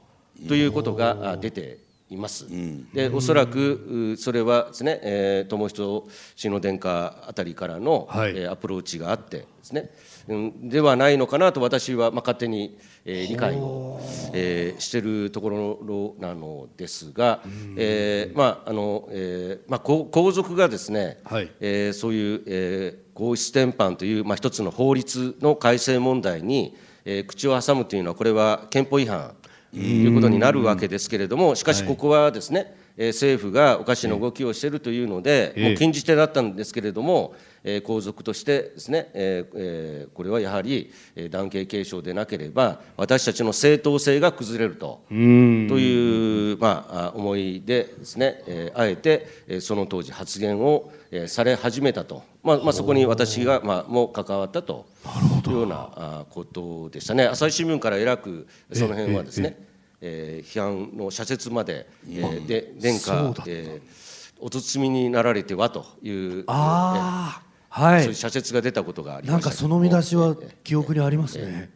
[0.50, 1.78] ということがあ出て
[2.10, 2.46] います。
[2.94, 8.32] でおそらくうそれはですね、えー、友人氏の殿下あたりからの、はい。
[8.32, 9.90] えーアプローチがあってですね、
[10.28, 14.00] うん、ではないのかなと私は、まあ、勝手に、えー理解を、
[14.34, 17.42] えーしてるところなのですが、
[17.76, 21.52] えーまああのえーまあ、皇皇族がですね、はい。
[21.60, 29.45] えーそういう、えー、皇室典範という、まあ、一つの法律の改正問題に、えー口を挟むというのはこれは憲法違反と
[29.80, 35.68] いうことになるわけですけれどもしかしここはですね、えー政府がおかしな動きをしているというので、ええ。
[35.70, 37.34] もう禁じ手だったんですけれども、
[37.68, 45.02] えー皇族としてですね、えーえーこれはやはり、えー男系継承でなければ私たちの正当性が崩れると。
[45.10, 54.86] という、まあ、あ思いでですね、えーあえて、えーその当時発言を、えーされ始めたと、まあまあ、そこに私が、まあ、も関わったと。
[55.48, 57.26] いうようなあことでしたね。
[57.26, 59.58] 朝日新聞からえらくその辺はですね、
[60.02, 64.06] えー批判の社説まで、えーで殿下、えー
[64.42, 67.45] お包みになられてはというああ
[67.76, 68.04] はい。
[68.04, 71.70] そういう社説が出たことがありなんましたかその見出しは記憶にありますね、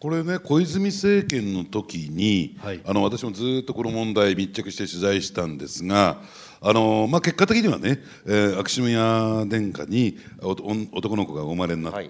[0.00, 2.80] これね小泉政権の時に、はい。
[2.84, 6.20] あの私もずっとこの問題密着して取材したんですが
[6.60, 12.08] あの、まあ、結果的にはね、えー秋篠宮殿下に男の子がお生まれになって、はい。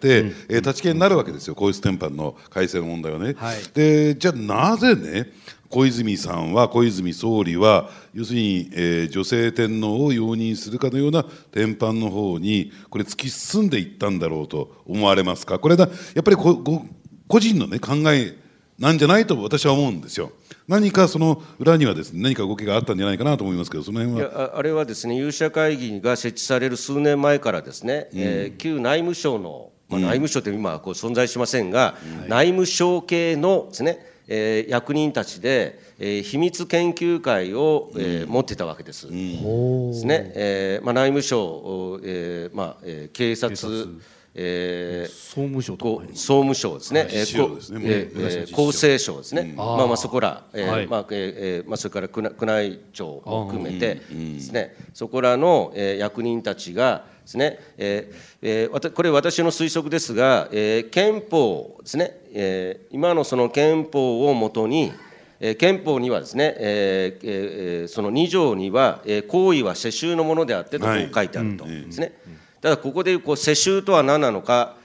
[0.48, 1.54] えー立ち消えになるわけですよ。
[1.54, 3.34] 皇室典範の改正の問題はね。
[3.36, 3.58] はい。
[3.74, 5.32] でじゃあなぜね
[5.70, 15.60] 小泉さんは小泉総理は要するに、えー女性天皇を容認するかのような典範の方にこれ突き進んでいったんだろうと思われますか？
[15.60, 16.84] これだやっぱり個
[17.38, 18.36] 人の、ね、考え
[18.80, 20.32] なんじゃないと私は思うんですよ。
[20.66, 24.28] 何かその裏にはですね何か動きがあったんじゃないかなと思いますけどその辺いは。
[24.28, 31.96] やああれはですね有識者会議が設置される数年前からですね、えー旧内務省の、まあ、内務省って今はこう存在しませんが、
[32.28, 39.09] 内務省系のですね、えー役人たちで、えー秘密研究会を、えー持ってたわけです。
[39.09, 43.89] ですね、えーまあ、内務省、おえーまあえー警察
[44.33, 47.81] えー総務省と総務省ですね、えー実省ですね。
[47.81, 50.87] こえー厚生省ですね、まあまあそこら、えーはい。
[50.87, 64.93] まあえーえーまあそれから宮内庁を含めてですね、そこらの、えー役人たちがですね、えーえーわたこれ私の推測ですが、えー憲法ですね、えー今のその憲法をもとに
[65.41, 71.64] えー憲法にはですね、えーえーその2条には、えー行為は世襲のものであってと書いてあると。
[71.66, 72.12] ですね。
[72.61, 74.76] ただここでいうこう世襲とは何なのか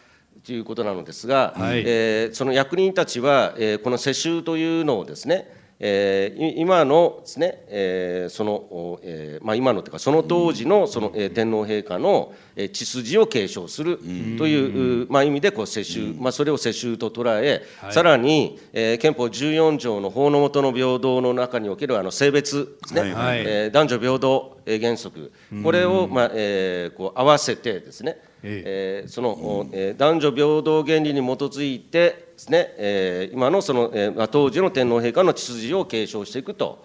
[0.45, 1.83] ということなのですが、はい。
[1.85, 13.97] えーその役人たちは、えーこの世襲というのをですね、えーい今のですね、えーその、おえーまあ、今のというかその当時のその、えー天皇陛下の、えー血筋を継承する
[14.37, 23.39] という、うまあ、意味でこう世襲、まあ、それを世襲と捉え、さらに、えー憲法14条の法の下の平等の中におけるあの性別ですね、はいはい。
[23.39, 25.31] えー男女平等えー原則。
[25.63, 29.03] これを、まあえーこう合わせてですね、え。
[29.03, 36.83] えーその、おえー男女平等原理に基づいてですね、えー今のその、えーまあ、当時の天皇陛下の血筋を継承していくと。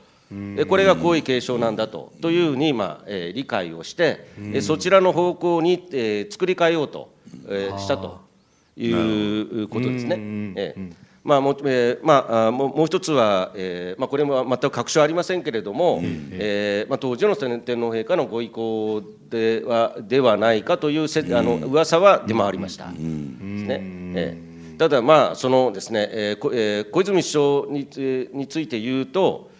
[0.54, 2.12] でこれが皇位継承なんだと。
[2.22, 7.10] というふうに、まあえー理解をして、えーそちらの方向に、えー作り変えようと、
[7.48, 8.20] えーしたと
[8.76, 10.16] いうことですね。
[10.56, 10.92] えー
[11.22, 22.86] まあもうえーまあ、あもうもう一つは、えーまあ、これも全く確証ありませんけれども、えーまあ、当時の天天皇陛下のご意向ではではないかというせあの噂は出回りました。
[22.86, 23.80] ですね。
[24.14, 24.49] えー
[24.80, 29.50] ただ、まあそのですねえーこえー小泉首相につについて言うと、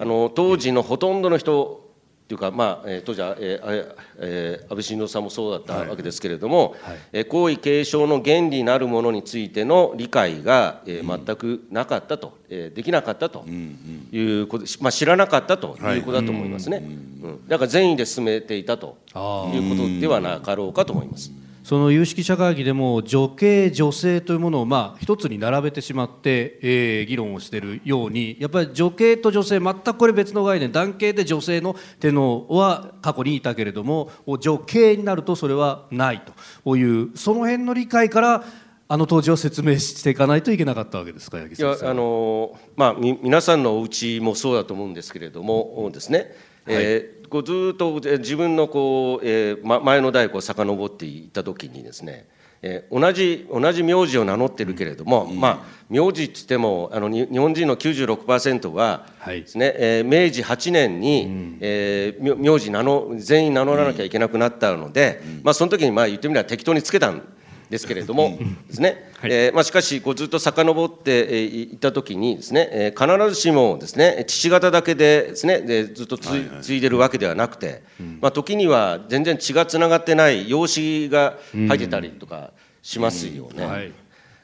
[0.00, 1.84] あの当時のほとんどの人
[2.28, 6.76] というか、まあえー当時は、えーえー安倍晋三さんもそうだったわけですけれども、
[7.12, 15.98] えー皇位継承の原理なるものについての理解が、えー全くなかったと、えーできなかったということ、まあ、知らなかったとい。
[15.98, 16.78] うことだと思いますね。
[17.22, 21.30] うんだから善意で進めていたとあいうことではなかろうかと思います。
[21.70, 36.22] その有識者会議でも女系女性というものをまあ一つに並べてしまって、えー議論をしているようにやっぱり女系と女性全くこれ別の概念男系で女性の天皇は過去にいたけれども女系になるとそれはない
[36.64, 36.76] と。
[36.76, 38.44] いうその辺の理解から
[38.88, 46.34] あの当時は説明していかないといけなかったわけですか八木いや先生あのまあみ皆さんのお家もそうだと思うんですけれどもですね、
[46.66, 52.26] えーこうずーっとえー自分のこう、えーま、前の代を遡っていった時にですね、
[52.62, 55.58] えー同じ同じ名字を名乗ってるけれども、まあ
[55.88, 59.42] 名字っつってもあのに日本人の96%ははい。
[59.42, 67.39] ですね、えー明治8年に、えー名名字名の全員名乗らなきゃいけなくなったので、まあその時にまあ言ってみれば適当につけたんです
[67.78, 77.82] けれどもですね、えーまあ、しかしこうずっと遡ってえーいった時にですね、えー必ずしもですね父方だけでですねでずっとつい継いでるわけではなくて、
[78.20, 82.50] まあ、時には全然血がつながってない養子が入ってたりとか
[82.82, 83.64] しますよね。
[83.64, 83.92] はい。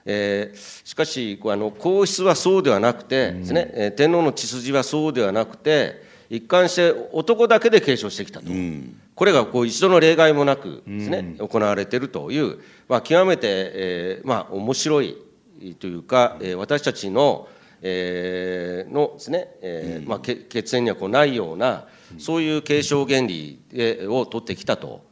[0.04, 8.46] えーしかしこうあの皇室はそうではなくてですね、えー天皇の血筋はそうではなくて一貫して男だけで継承してきたと、
[9.14, 12.58] これがこう一度の例外もなくですね、行われているという、
[12.88, 15.16] まあ、極めて、えーまあ、面白い
[15.78, 17.48] というか、えー私たちの、
[17.82, 21.86] えーのですね、えーまあ、け血縁にはこうないような
[22.18, 25.04] そういう継承原理でを取ってきたと。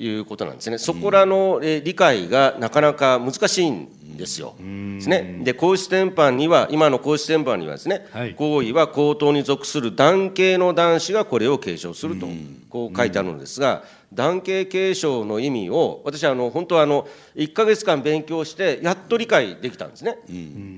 [0.00, 0.78] いうことなんですね。
[0.78, 4.54] そこらのえー理解がなかなか難しいんですよ。
[4.58, 5.40] ですね。
[5.44, 12.26] で皇室典範には今の皇室典範にはですね、はい皇位は皇統に属する男系の男子がこれを継承すると
[12.70, 17.06] こう書いてあるのですが、男系継承の意味を私はあの本当はあの
[17.36, 20.18] 1ヶ月間勉強してやっと理解できたんですね。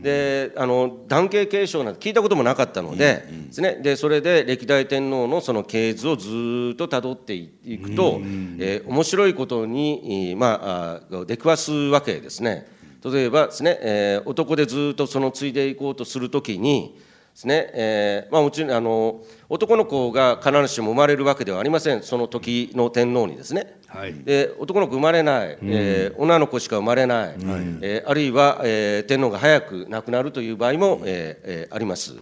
[0.02, 7.48] であの男系継承なんて聞いたこともなかったので,、ですね、でそれで歴代天皇のその系図をずーっとたどってい
[7.82, 8.20] くと、
[8.58, 12.66] えー面白いことに、えーまあ、あ出くわすわけですね。
[13.04, 16.98] 例えばですね、えー男でずーっとその継いでいこうとするときに
[17.32, 22.02] ですね、えーまあ、もちろんあの男の子が必ずしも生まれるわけではありません。
[22.02, 23.78] その時の天皇にですね。
[23.88, 24.14] はい。
[24.14, 27.34] で男の子生まれない、えー女の子しか生まれない、
[27.80, 32.14] えーあるいは、えー天皇が早く亡くなるという場合も、えーえーあります、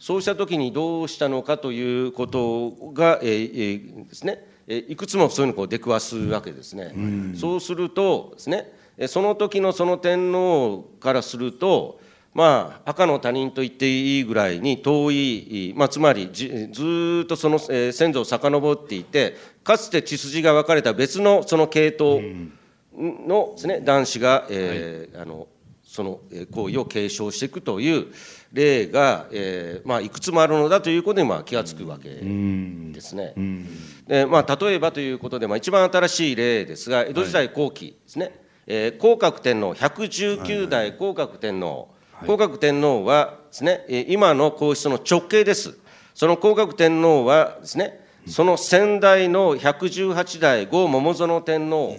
[0.00, 4.44] そうした時にどうしたのかということが、えーえーですね。
[4.66, 6.92] えーいくつもそういうのを出くわすわけですね、
[7.36, 8.72] そうするとですね。
[8.96, 12.00] えーその時のその天皇からすると
[12.38, 19.34] まあ、赤の他人と言っていいぐらいに遠い、まあ、つまりじずーっとその、えー先祖を遡っていて
[19.64, 22.20] かつて血筋が分かれた別のその系統
[22.96, 25.48] のです、ね、男子が、えーあの
[25.82, 28.06] そのえー行為を継承していくという
[28.52, 33.34] 例が、えーまあ、いくつもあるのだということにまあ気が付くわけですね。
[34.06, 38.32] でまあ、例えばということで、まあ、一番新しい例ですが江戸時代後期ですね、
[38.68, 41.88] えー皇覚天皇119代皇覚天皇、
[42.26, 45.78] 皇覚天皇はですね、えー今の皇室の直系です。
[46.14, 51.96] その皇覚天皇はですね、その先代の118代後桃園天皇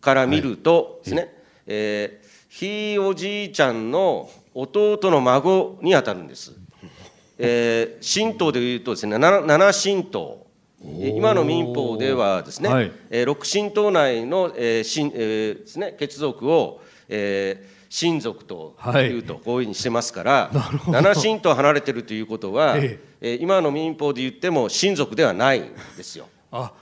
[0.00, 1.34] から見るとですね、
[1.66, 6.52] えーひいおじいちゃんの弟の孫にあたるんです。
[7.38, 10.46] えー神道でいうとですね七七神道。
[10.82, 11.16] えー。
[11.16, 12.92] 今の民法ではですね、はい。
[13.10, 16.80] えー六神道内の、えー神えーですね、血族を、
[17.10, 20.50] えー親族というとこういうふうにしてますから、
[20.86, 23.34] 七神と離れてるということは、ええ。
[23.34, 26.28] ー今の民法で言っても親族ではないんですよ。
[26.52, 26.72] あ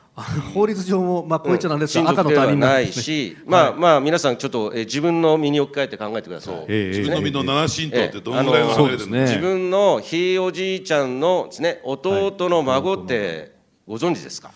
[0.53, 6.55] 法律上もまあこう言っちゃなんですが、親族では赤の他人なんいし、まあまあ皆さんちょっと、えー自分の身に置き換えて考えてください。
[6.69, 13.53] ええ自分の身の七神道ってどのぐらい離れてる自分のひいおじいちゃんのですね弟の孫って
[13.87, 14.51] ご存知ですか、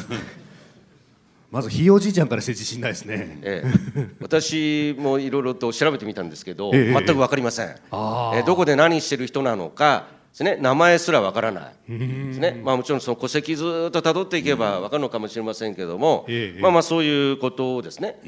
[1.50, 3.38] まずひいおじいちゃんからして自信ないですね。
[3.42, 6.92] ええ、私もいろいろと調べてみたんですけど、ええ。
[6.92, 11.74] 全く分かりません、あええどこで何してる人なのかです、ね、名前すら分からない。
[11.88, 12.60] です、ね。
[12.62, 18.20] まあ、もちろんその戸籍ずっとたどっていけば分かるのかもしれませんけども、ええまあ、まあそういうことですね。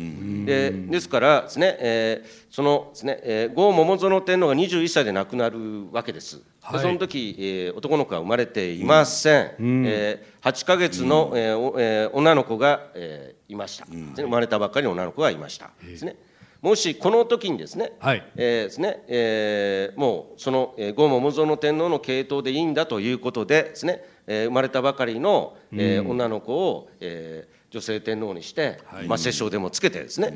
[0.46, 5.58] でですからですね、えーそのですね、えー、郷桃園天皇が21歳で亡くなる
[5.92, 6.40] わけです。
[6.62, 6.78] はい。
[6.78, 9.52] でその時、えー男の子は生まれていません、
[9.86, 16.16] えー8ヶ月の、えーおえー女の子が、えーいました、ですね生まれたばっかりの女の子がいました、ですね、
[16.60, 18.22] もしこの時にですね,、はい。
[18.36, 30.32] えーですねえーもうその、えー、郷桃園天皇の系統でいいんだということでですね、えー生まれたばかりの、えー女の子を、えー女性天皇にして、まあ、摂政でもつけてですね、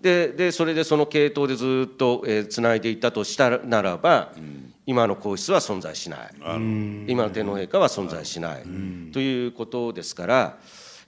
[0.00, 4.30] ででそれでその系統でずっと、えー、つないでいったとしたならば、
[4.86, 6.30] 今の皇室は存在しない、
[7.08, 8.62] 今の天皇陛下は存在しない、
[9.12, 10.58] ということですから、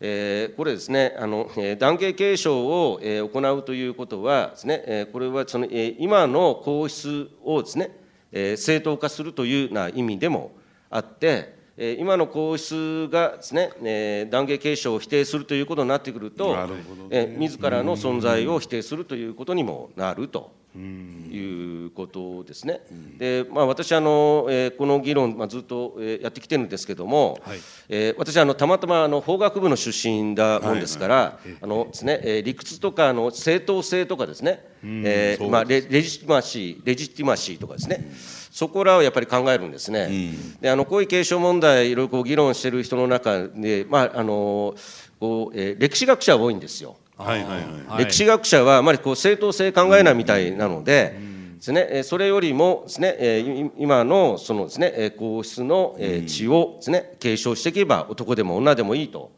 [0.01, 7.91] えーこれですねあの、えー、男系継承を、えー行うということはですね、えーこれはその、えー今の皇室をですね、
[8.33, 10.53] えー正当化するというような意味でも
[10.91, 16.73] あって、えー今の皇室がですね、えー男系継承を否定するということになってくると、なね。
[17.11, 22.81] えー自らの存在を否定するということにもなるということですね。
[23.19, 27.59] で、まあ、私あの、えーこの議論、まあ、ずっと、えーやってきてるんですけども、はい。
[27.89, 38.13] えー私あのたまたまあの法学部の出身だもんですから、あのですね、えー理屈とかあの正当性とかですね、えーまあ、レレジティマシーレジティマシーとかですね、
[38.51, 40.35] そこらをやっぱり考えるんですね。
[40.61, 44.75] であの皇位継承問題いろいろこう議論してる人の中で、まああの
[45.19, 46.97] こうえー歴史学者は多いんですよ。
[47.19, 47.63] はいはいはい。
[47.89, 48.05] はい。
[48.07, 51.15] 歴史学者はあまりこう正当性考えないみたいなので、
[51.57, 59.33] ですね、えーそれよりもですね、今のそのですね、えー皇室のえー血をですね継承していけば男でも女でもいいと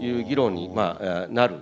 [0.00, 1.56] いう議論にまあえーなる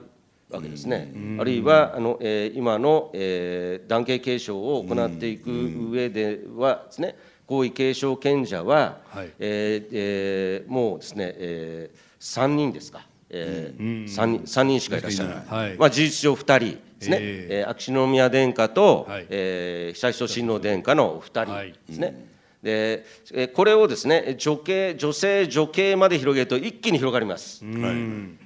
[0.50, 1.12] わけですね。
[1.40, 5.50] あるいはあの、えー今の、えー男系継承を行っていく
[5.90, 9.30] 上ではですね、皇位継承権者は、はい。
[9.40, 15.76] えーえーもうですね、えー、3人ですか、えー三人三人しかいらっしゃらない、はい。
[15.76, 17.64] まあ、事実上2人ですね、ええ。
[17.66, 19.26] ー秋篠宮殿下と、はい。
[19.28, 22.28] えー悠仁親王殿下のお二人はいですね。
[22.62, 27.64] でえーこれをですね女系女性女系まで広げると一気に広がります、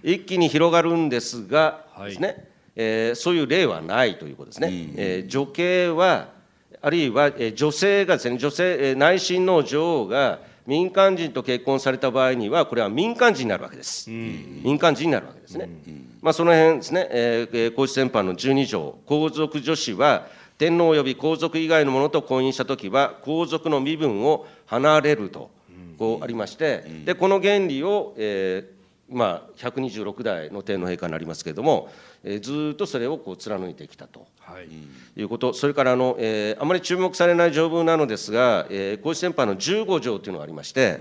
[0.02, 6.28] 一気に広がるんですが、はいですねえーそういう例はないということですね、えー女系は
[6.82, 15.68] あるいは、えー女性がですね女性、えー内親王女王が民間人と結婚された場合にはこれは民間人になるわけです、民間人になるわけですね、
[16.20, 20.26] まあ、その辺ですね、えーえー皇室典範の12条皇族女子は
[20.58, 25.50] 天皇及び皇族以外の者と婚姻したときは皇族の身分を離れると
[25.98, 28.82] こうありまして、でこの原理を、えー
[29.16, 31.90] まあ、126代の天皇陛下になりますけれども、
[32.24, 34.26] えーずーっとそれをこう貫いてきたと。
[34.40, 35.20] はい。
[35.20, 41.00] いうこと、それからあの、えーあまり注目されない条文なのですが、えー皇室典範の15条というのがありまして、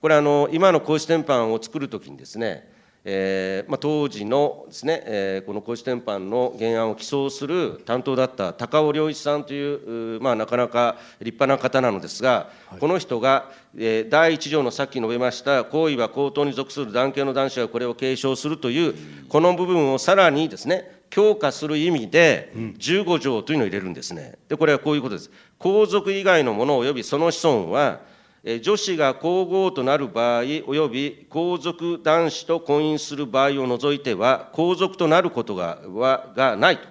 [0.00, 2.68] これあの、今の皇室典範を作るときにですね、
[3.04, 18.94] えーまあ、当時のですね、えーこの皇室典範の原案を起草する担当だった高尾良一さんという、まあ、なかなか立派な方なのですが、この人が、えー第1条のさっき述べました、皇位は皇統に属する男系の男子がこれを継承するという、
[19.28, 24.38] この部分をさらにですね、強化する意味で、15条というのを入れるんですね。
[24.48, 25.30] で、これはこういうことです。
[25.58, 28.00] 皇族以外の者及びその子孫は、
[28.42, 36.88] え女子が皇后となる場合、及び皇族男子と婚姻する場合を除いては、皇族となることがはがないと。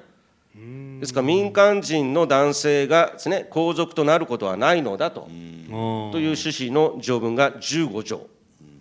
[0.56, 5.22] ですから民間人の男性がです、ね、皇族となることはないのだと。
[5.22, 8.18] という趣旨の条文が15条。
[8.18, 8.26] で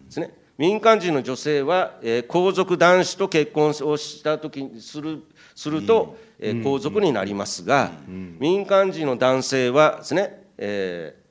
[0.08, 0.34] すね。
[0.56, 5.22] 民間人の女性は、えー皇族男子と結婚をしたときにする
[5.54, 11.28] すると、えー皇族になりますが、民間人の男性はですね、えー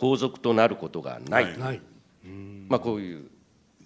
[0.00, 1.80] 皇族となることがない、はい。
[2.68, 3.28] まあ、こういう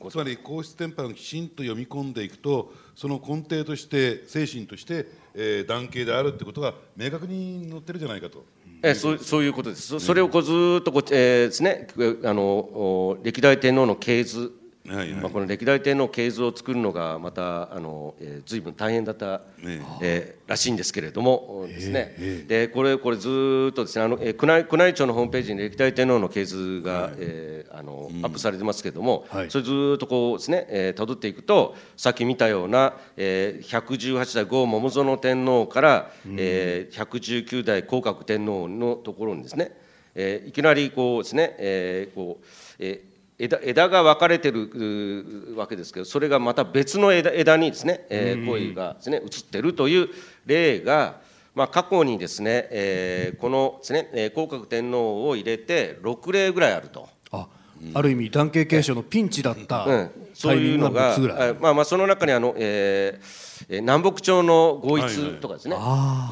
[0.08, 8.44] つまり皇室典範をきちんと読み込んでいくとその根底として精神として、えー、男系であるってことが明確に載ってるじゃないかと。
[8.82, 11.88] えーそうそういうことです、それをこうずっとこ、えーですね、
[12.22, 14.52] あの歴代天皇の系図、
[14.86, 15.08] はいはい。
[15.14, 20.36] まあ、この歴代天皇系図を作るのがまたあの、えー、随分大変だった、ねえ。
[20.46, 29.50] ーらしいんですけれどもですね、でこれこれずーっとですねあの、えー宮内宮内庁のホームページに歴代天皇の系図が、えーあのアップされてますけれども、はい。
[29.50, 39.72] それずーっとこうですね、えー、辿っていくとさっき見たような、えー、118代後桃園天皇から、えー、119代皇格天皇のところにですね、
[40.14, 42.44] えーいきなりこうですね、えーこう
[42.78, 50.08] えー枝枝が分かれてるわけですけどそれがまた別の枝枝にですね、えー、声がですね移ってるという
[50.46, 51.20] 例が、
[51.54, 57.08] まあ、過去にですね、えーこのですね、えー皇格天皇を入れて6例ぐらいあると。
[57.32, 57.48] あ
[57.92, 61.50] ある意味男系継承のピンチだったうん、そういうのが、3つぐらい？
[61.50, 65.76] あまあまあその中にあの、えーえー南北朝の合一とかですね、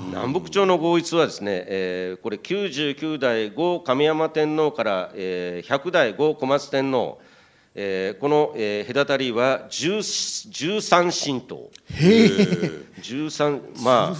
[0.08, 7.20] 南北朝の合一はですね、えーこれ99代後亀山天皇から、えー100代後小松天皇、
[7.74, 9.98] えーこの、えー隔たりは10
[10.78, 11.70] 13神道。
[11.94, 12.28] へえ
[13.00, 14.14] 13まあ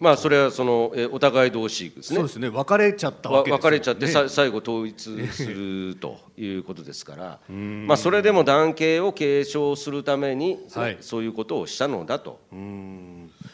[0.00, 2.16] まあそれはその、えーお互い同士ですね。
[2.16, 2.48] そうですね。
[2.48, 7.40] 別れちゃったわわけですよ分かれちゃって、最後統一するということですから、
[7.86, 10.98] まあ、それでも男系を継承するために、はい。
[11.00, 12.40] そういうことをしたのだと。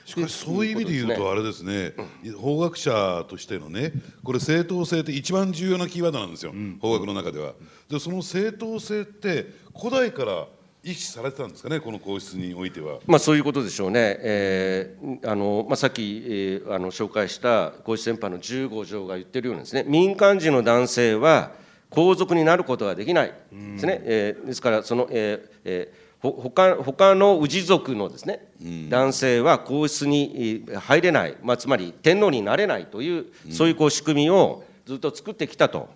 [0.05, 1.93] しかしそういう意味で言うとあれですね、
[2.39, 3.93] 法学者としてのね
[4.25, 7.53] これ正当性って一番重要なキーワードなんですよ、法学の中では。
[7.91, 10.47] でその正当性って古代から
[10.85, 12.99] 意識されてたんですかねこの皇室においては。
[13.07, 19.85] まあ、そういうことでしょうね、えーあのまあ、さっき、えーあの紹介した皇室典範の15条が言ってるようにですね。
[19.87, 21.53] 民間人の男性は
[21.91, 23.33] 皇族になることができない。
[23.53, 28.49] ですね、えーですからその、えーえーほ他他の氏族のですね、
[28.91, 35.91] 男性は皇室にえー入れない、まあ、つまり天皇になれないという、そういうこう仕組みをずっと作ってきたと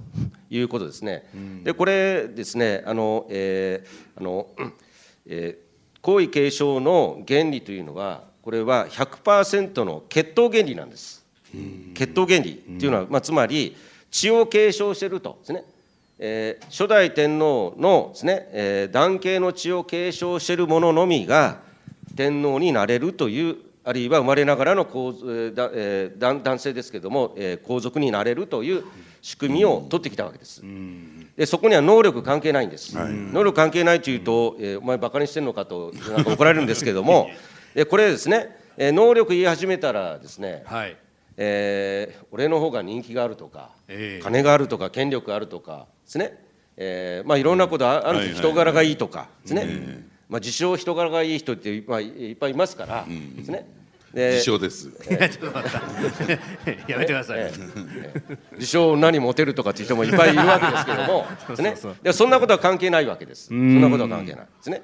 [0.51, 1.25] いうことですね。
[1.65, 4.49] でこれですねあの、えーあの
[5.25, 5.73] えー
[6.03, 11.25] 皇位継承の原理というのはこれは100%の血統原理なんです。
[11.95, 13.75] 血統原理っていうのは、まあ、つまり
[14.11, 15.65] 血を継承しているとですね、
[16.19, 21.61] えー初代天皇のですね、えー男系の血を継承している者のみが
[22.15, 28.85] 天皇になれるというあるいは生まれながらの皇族えー男男性ですけれども、えー皇族になれるという
[29.21, 30.63] 仕組みを取ってきたわけです。
[31.37, 32.95] でそこには能力関係ないんです。
[32.97, 37.31] 能力関係ないというと、えーお前バカにしてんのかとなんか怒られるんですけれども、
[37.75, 40.97] でこれですね、えー能力言い始めたらですね、はい。
[41.37, 44.23] えー俺の方が人気があるとか、ええ。
[44.23, 46.39] 金があるとか権力があるとかですね、
[46.77, 53.05] えーまあいろんなことあある人柄がいいとかですね、まあ自称人柄がいい人っていっぱいいっぱいいますから
[53.37, 53.69] ですね。
[54.15, 54.89] で自称です。
[56.89, 57.53] やめてください、
[58.55, 61.27] 自称何モテるとかっていう人もいっぱいいるわけですけども
[61.63, 61.77] ね。
[62.03, 63.49] でそんなことは関係ないわけです。
[63.49, 64.47] そんなことは関係ない。
[64.47, 64.83] ですね。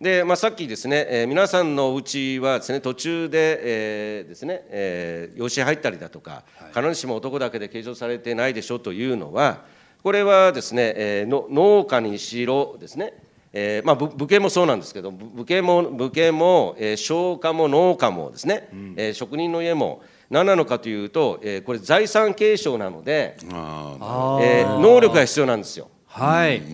[0.00, 6.44] で、まあ、さっきですね、えー皆さんのうちはですね途中で、えーですね、えー養子入ったりだとか、
[6.74, 9.64] 必ずしも男だけで継承されてないでしょというのは
[10.02, 13.25] これはですね、えーの農家にしろですね
[13.58, 25.88] えーまあ、ぶ武家もそうなんですけどぶ武家も武家も、えー商家も農家もですね、えー職人の家も何なのかというと、えーこれ財産継承なので、ああえー能力が必要なんですよ。
[26.06, 26.64] はい、うん。
[26.64, 26.70] う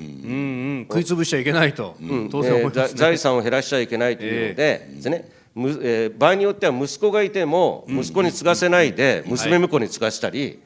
[0.82, 1.94] ん、食い潰しちゃいけないと、
[2.32, 10.58] 当然えー財産を減らしちゃいけないというのでですね、むえー場合によっては息子がいても息子に継がせないで娘婿に継がせたり、えー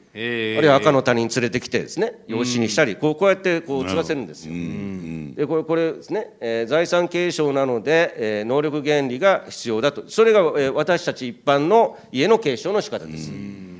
[0.57, 4.53] あるいは赤の他人連れてきてですね養子にしたり、こうこうやってこう継がせるんですよ。
[5.35, 10.05] でこれこれですね、えー財産継承なので、えー能力原理が必要だと。
[10.07, 13.31] それが、えー私たち一般の家の継承の仕方です。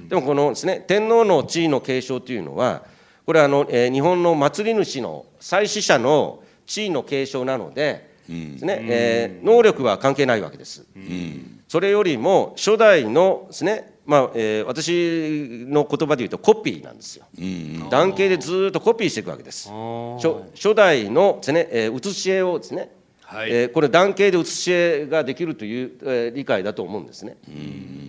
[0.07, 2.83] でもこのですね天皇の地位の継承というのは
[3.25, 10.85] これはあの、えー日本の祭り主の祭祀者の地位の継承なので、ですねえー能力は関係ないわけです。
[11.67, 17.25] それよりも初代のですね、まあえー私の言葉で言うとコピーなんですよ。
[17.89, 19.69] 男系でずーっとコピーしていくわけです。
[19.69, 22.89] 初初代のですね、えー写し絵をですね、
[23.23, 27.35] はいえーこれ男系で写し絵ができるという、えー理解だと思うんですね。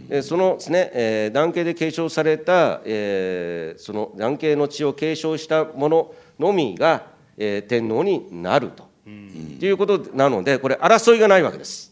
[0.09, 8.87] でそのですね、えー男系で継承された、えーその男系の血を継承したもののみが、えー天皇になると、
[9.59, 11.88] ということなのでこれ争いがないわけです。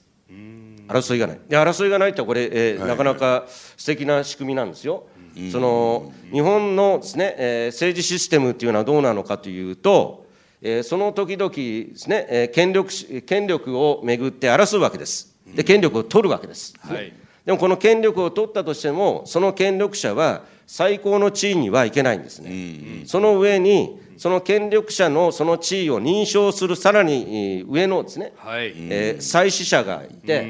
[0.88, 1.40] 争いがない。
[1.48, 5.04] で争いがないってこれ、えーなかなか素敵な仕組みなんですよ。
[5.52, 10.26] その日本のですね、えー政治システムっていうのはどうなのかというと、
[10.62, 15.34] えーその時々ですね、えー権力し権力をめぐって争うわけです。
[15.54, 16.74] で権力を取るわけです。
[16.80, 17.12] はい。
[17.44, 23.04] でもこの権力を取ったとしてもその権力者は最高の地位にはいけないんですね。
[23.06, 28.72] その上にその権力者のその地位を認証するさらにえー上のですね、はい。
[28.76, 30.44] えー祭司者がいて、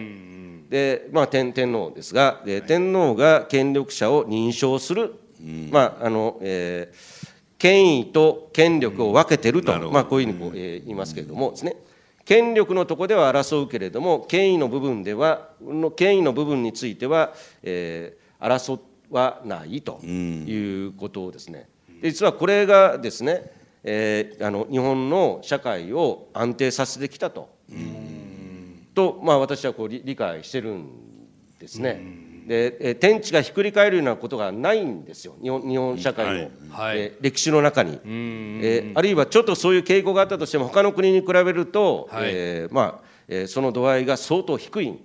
[0.68, 5.14] でまあ、天天皇ですが、で天皇が権力者を認証する、
[5.70, 7.26] まああのえー
[7.58, 9.94] 権威と権力を分けてると、なるほど。
[9.94, 11.76] まあ、こういうふうにこう、えー言いますけれどもですね。
[12.26, 18.78] 権力のところでは争うけれども権威の部分ではの権威の部分については、えー争
[19.10, 21.68] わないということですね。
[22.02, 23.50] で実はこれがですね、
[23.84, 27.48] えーあの日本の社会を安定させてきたと。
[28.96, 30.88] と、まあ、私はこう理理解してるん
[31.60, 32.00] ですね。
[32.48, 36.98] でえー天地がひっくり返るようなことがないんですよ日本日本社会の、はい。
[36.98, 42.30] えー歴史の中に、えーあるいはちょっとそういう傾向があったとしても他の国に比べると、はい。
[42.32, 44.98] えーまあえーその度合いが相当低いん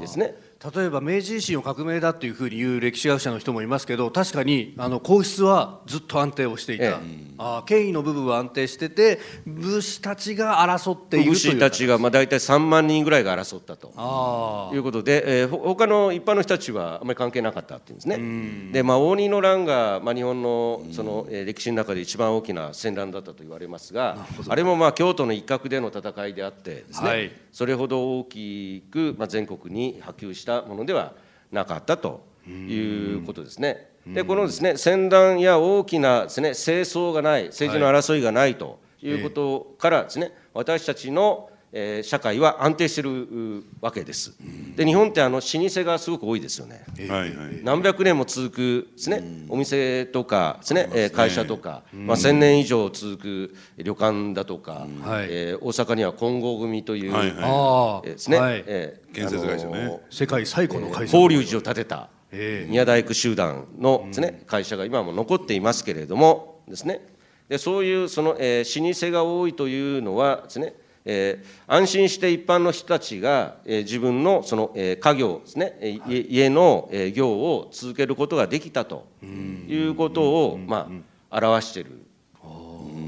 [0.00, 0.34] ですね。
[0.74, 6.94] 例えば明治維新を革命だっていうふうに言う歴史学者の人もいますけど確かにあの皇室はずっと安定をしていた、え
[7.38, 13.92] あー権威の部分は安定してて武士たちが争っているという武士たちがまあ大体3万人ぐらいが争ったと。
[13.96, 18.72] あいうことで、えーほ他の一般の人たちはあまり関係なかったっていうんですね。
[18.72, 24.16] で、まあ、応仁の乱が、まあ、日本のその、えー歴史の中で一番大きな戦乱だったと言われますが
[24.48, 27.30] あれもまあ京都の一角での戦いであってですね、はい。
[27.52, 31.12] それほど大きく、まあ、全国に波及したものでは
[31.52, 33.90] なかったということですね。
[34.06, 44.34] でこのですね戦乱や大きなですね戦争がない政治の争いがないということからですね私たちの、えー社会は安定してるうわけです。
[44.76, 46.84] で日本ってあの老舗がすごく多いですよね。
[47.08, 47.60] はいはい。
[47.62, 55.26] 何百年も続くですね、お店とかですね、えー会社とか、まあ千年以上続く旅館だとか、はい。
[55.28, 57.36] えー大阪には金剛組という、はいはい。
[57.42, 58.64] あえーですね、はい。
[58.66, 59.78] えー建設会社ね。
[59.78, 61.18] あのー世界最古の会社。
[61.18, 67.06] 法隆寺を建てたええ宮大工集団のです、ね会社が今も残っていますけれどもですね。
[67.50, 70.74] でそういうその、えー老舗が多いというのはですね、
[71.06, 80.90] えー安心して一般の人たちが、えー自分のその、えー家業ですね、えー家家の、えー業を続けることができたということを、ま
[81.30, 82.02] あ、表している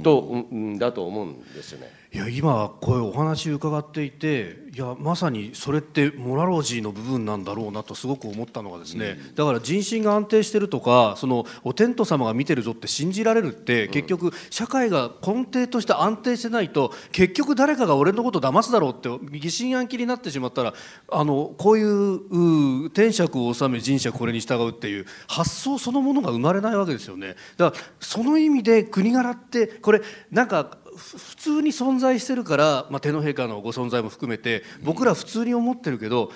[0.03, 0.21] と、
[0.51, 1.98] うんだと思うんですよね。
[2.11, 20.75] いや今こういうお話伺っていていやまさにそれってモラロジーの部分なんだろうなとすごく思ったのがですね、だから人心が安定してるとかそのお天道様が見てるぞって信じられるって、結局社会が根底として安定してないと結局誰かが俺のこと騙すだろうって疑心暗鬼になってしまったら
[21.11, 27.35] あのこういうう天釈を治め人釈これに従うっていう発想そのものが生まれないわけですよね。
[27.59, 36.31] だからその意味で国柄ってこれなんかふ普通に存在してるから、まあ、天皇陛下のご存在も含めて僕ら普通に思ってるけど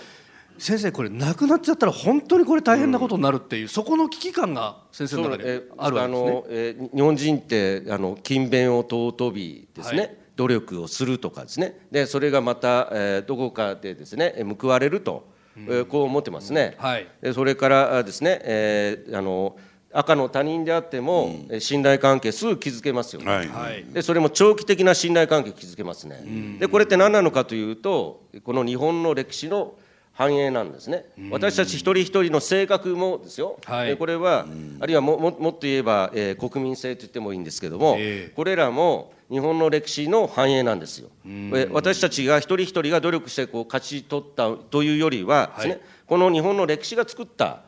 [0.58, 6.30] 先生これなくなっちゃったら本当にこれ大変なことになるっていう、そこの危機感が先生の中であるわけですね。
[6.30, 10.16] の、えー日本人ってあの勤勉を尊びですね、はい。
[10.36, 11.80] 努力をするとかですね。
[11.90, 15.26] でそれがまた、えーどこかでですねえー報われると、
[15.56, 16.76] えーこう思ってますね。
[16.78, 17.08] はい。
[17.20, 19.56] でそれからあですね、えーあの
[19.92, 23.26] 赤の他人であっても、えー信頼関係すぐ築けますよね。
[23.30, 23.48] はい。
[23.48, 23.84] はい。
[23.92, 26.56] でそれも長期的な信頼関係を築けますね。
[26.58, 29.74] でこれって何なのかというとこの日本の歴史の
[30.14, 31.06] 繁栄なんですね。
[31.30, 33.58] 私たち一人一人の性格もですよ。
[33.64, 33.88] はい。
[33.88, 34.46] でこれは
[34.80, 38.32] あるいはもももっと言えば、えー国民性と言ってもいいんですけども、ええ。
[38.34, 41.08] これらも日本の歴史の繁栄なんですよ。
[41.26, 45.82] え私たちが一人一人が努力してこう勝ち取ったというよりはですね、はい。
[46.06, 47.62] この日本の歴史が作った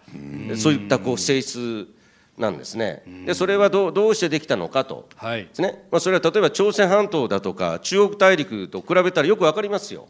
[0.56, 1.88] そういったこう性質
[2.36, 3.02] なんですね。
[3.26, 5.08] でそれはどうどうしてできたのかと。
[5.16, 5.42] はい。
[5.44, 5.84] ですね。
[5.90, 10.08] まあ、それは例えば朝鮮半島だとか中国大陸と比べたらよく分かりますよ。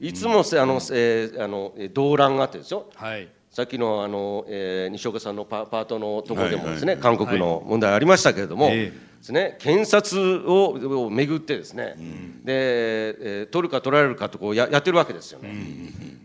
[0.00, 2.86] いつもせあの、えーあのえー動乱があってですよ。
[2.94, 3.28] はい。
[3.50, 9.14] さっきのあの、えー西岡さんのパパートのところでもですね、はい韓国の問題ありましたけれども、ええ。
[9.20, 11.94] ですね、検察をを巡ってですね、
[12.44, 12.52] で、
[13.20, 15.48] えー取るか取られるかとこうややってるわけですよね。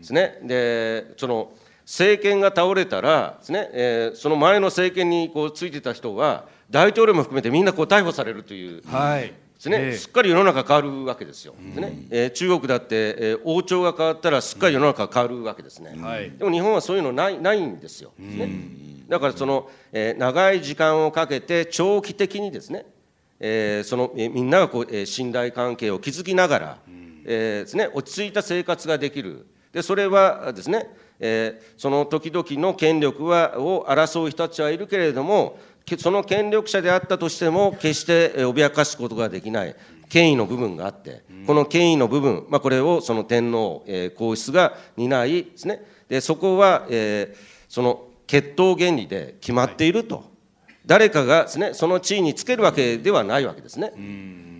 [0.00, 0.38] ですね。
[0.42, 1.50] でその
[1.90, 9.22] 政権が倒れたらですね、えーその前の政権にこうついてた人は大統領も含めてみんなこう逮捕されるというはい。
[9.22, 9.92] ですね、ええ。
[9.94, 11.52] すっかり世の中変わるわけですよ。
[11.58, 12.06] ね。
[12.10, 12.86] えー中国だって、
[13.18, 16.00] えー王朝が変わったらすっかり世の中変わるわけですね。
[16.00, 16.30] はい。
[16.30, 18.12] でも日本はそういうのないないんですよ。
[18.20, 18.48] ですね、
[19.08, 22.86] だからその、えー長い時間をかけて長期的にですね、
[23.40, 26.78] えーその、えーみんながこう、えー信頼関係を築きながら、
[27.24, 29.44] えーですね、落ち着いた生活ができる。
[29.72, 30.88] でそれはですね、
[31.20, 39.76] えーその時々の権力はを争う人たちはいるけれどもけその権力者であったとしても決してえー脅かすことができない
[40.08, 45.84] 権威の部分があって、この権威の部分、まあ、これをその天皇、えー皇室が担いですね。
[46.08, 50.24] でそこは、えーその血統原理で決まっていると、
[50.86, 53.92] 誰かがですねその地位につけるわけではないわけですね。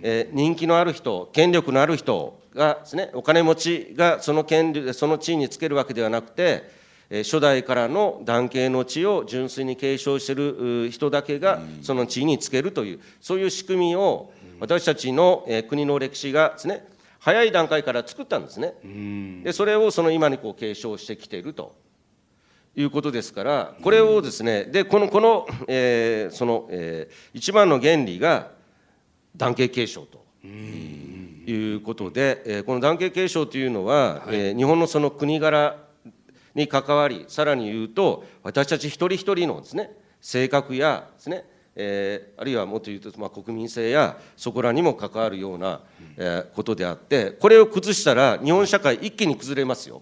[0.03, 6.63] えー人気のある人権力のある人がですねお金持ちがその権力その地位につけるわけではなくて、
[7.09, 16.87] えー初代からの男系の地を純粋に継承しているう人だけがその地位につけるというそういう仕組みを私たちの、えー国の歴史がですね
[17.19, 18.73] 早い段階から作ったんですね。
[19.43, 21.75] でそれをその今にこう継承してきていると。
[22.73, 28.51] いうことですから、これをですね、でこのこの、えーその、えー一番の原理が
[29.35, 30.23] 男系継承と
[31.51, 35.75] いうことで、えーこの男系継承というのは、えー日本のその国柄
[36.55, 39.91] に関わり、さらに言うと、私たち一人一人のですね、
[40.21, 41.45] 性格やですね、
[41.75, 45.81] えーあるいはもっと言うと、まあ、国民性やそこらにも関わるような、
[46.17, 50.01] えーことであって、これを崩したら、日本社会、一気に崩れますよ。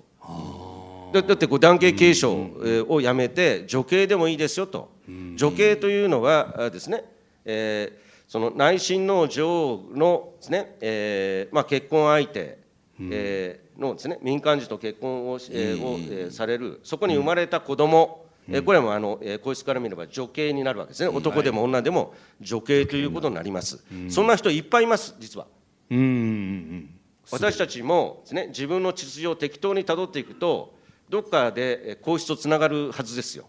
[1.11, 2.31] だだってこう男系継承
[2.63, 4.91] えーをやめて女系でもいいですよと。
[5.35, 7.03] 女系というのはあですね、
[7.45, 12.59] えーその内親王女王のですね、えーまあ、結婚相手、
[13.01, 21.09] えーのですね民間人と結婚を,、えーをえーされるそこに生まれた子供、えーこれもあの、えー皇室から見れば女系になるわけですね。
[21.09, 25.47] 男でも女でも女系ということになります、そんな人いっぱいいます実は。
[25.89, 26.99] うんうんうん。
[27.31, 30.75] 私たちもです、ね、自分の秩序を適当にたどっていくと
[31.09, 33.47] どっかでえー皇室とつながるはずですよ。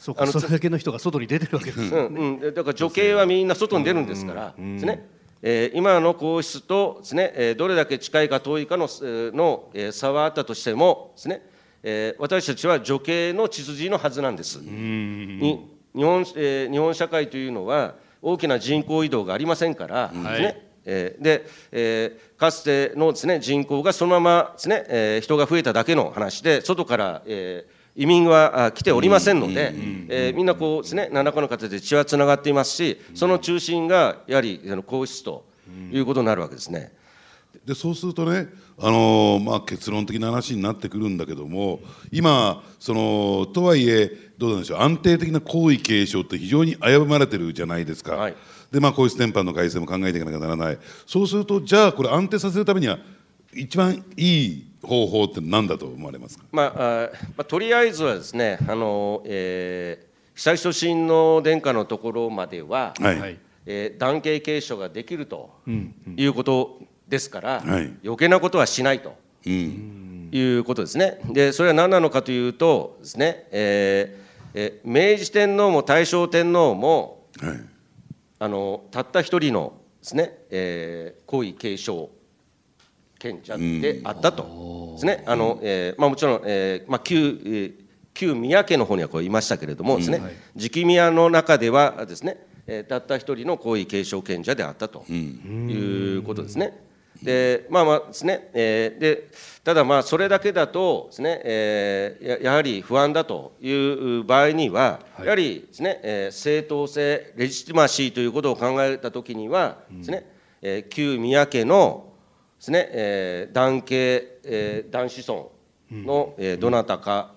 [0.00, 2.06] そうかそれだけの人が外に出てるわけです、うん
[2.42, 5.06] うん、だから女系はみんな外に出るんですから、ですね。
[5.42, 11.42] えー今の皇室とですね、えーどれだけ近いか遠いかの,、えーのえー差はあったとしてもですね、
[11.82, 14.56] えー私たちは女系の血筋のはずなんです。
[14.56, 29.74] に日本えー日本社会というのは大きな人口移動がありませんからですね、はいえーで、えーかつてのです、ね、人口がそのままです、ねえー人が増えただけの話で外から、えー移民はあ来ておりませんので、
[30.08, 35.44] えーみんなこうです、ね、何らかの形で血はつながっていますしその中心がやはりあの皇室と
[35.92, 36.94] いうことになるわけですね。
[37.66, 38.48] でそうするとね、
[38.78, 48.16] あのーまあ、結論的な話になってくるんだけども今そのとはいえどうなんでしょう安定的な皇位継承って非常に危ぶまれてるじゃないですか。
[48.16, 48.34] はい。
[48.72, 50.78] でまあ皇室典範の改正も考えていかなきゃならない。
[51.06, 52.98] そうするとじゃあこれ安定させるためには
[53.52, 56.44] 一番いい方法って何だと思われますか？
[56.52, 63.38] まああまあ、とりあえずはですね、あのえー、久し親王殿下のところまでは、はい、はい。
[63.66, 65.50] えー、男系継承ができると
[66.16, 67.92] いうことですから、はい。
[68.02, 69.14] 余計なことはしないと
[69.46, 70.30] うん。
[70.32, 71.20] いうことですね。
[71.26, 77.60] でそれは何なのかというとですね、えーえー明治天皇も大正天皇もはい。
[78.38, 82.08] あのたった一人のですね、えー、皇位継承
[83.20, 84.94] 権者であったと。
[84.94, 87.72] ですね、あのえーまあ、もちろん、えーまあ、旧えー
[88.12, 90.20] 旧宮家の方にはこういましたけれどもですね、
[90.56, 95.04] 直宮の中ではですね、えーたった一人の皇位継承権者であったと。
[95.08, 96.76] いうことですね。
[97.22, 99.28] でまあまあですね、えーで
[99.62, 110.26] ただまあそれだけだとですね、えーややはり不安だという場合には、やはりですね、えー正当性レジティマシーということを考えたときにはですね、
[110.62, 112.09] えー旧宮家の
[112.60, 115.52] ですね、えー男系、えー男子孫
[115.90, 117.32] の、えーどなたか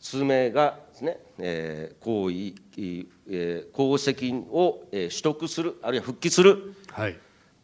[0.00, 7.16] 数名がですね、えー皇位、えー功績を、えー取得するあるいは復帰するはい。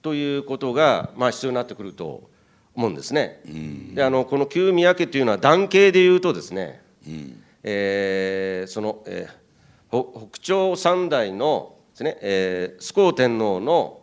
[0.02, 2.28] ということが、まあ、必要になってくると
[2.74, 3.40] 思うんですね。
[3.94, 6.82] であのこの旧宮家というのは男系でいうとですね、
[7.62, 9.40] えーその、えー
[9.90, 13.99] ほ北朝三代のですね、えー、崇光天皇の、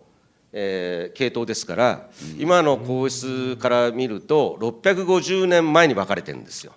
[0.59, 2.09] えー系統ですから、
[2.39, 6.73] 今の皇室から見ると650年前に分かれてるんですよ。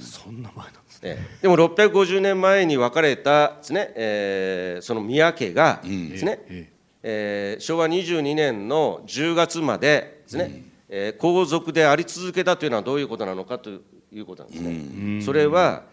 [0.00, 1.42] そんな前なんですええ。
[1.42, 6.68] でも650年前に分かれたです、ねえーその宮家がですね、え
[7.02, 13.80] えー昭和22年の10月までですね、えー皇族であり続けたというのはどういうことなのかとい
[14.20, 15.22] うことなんですね。
[15.22, 15.84] それは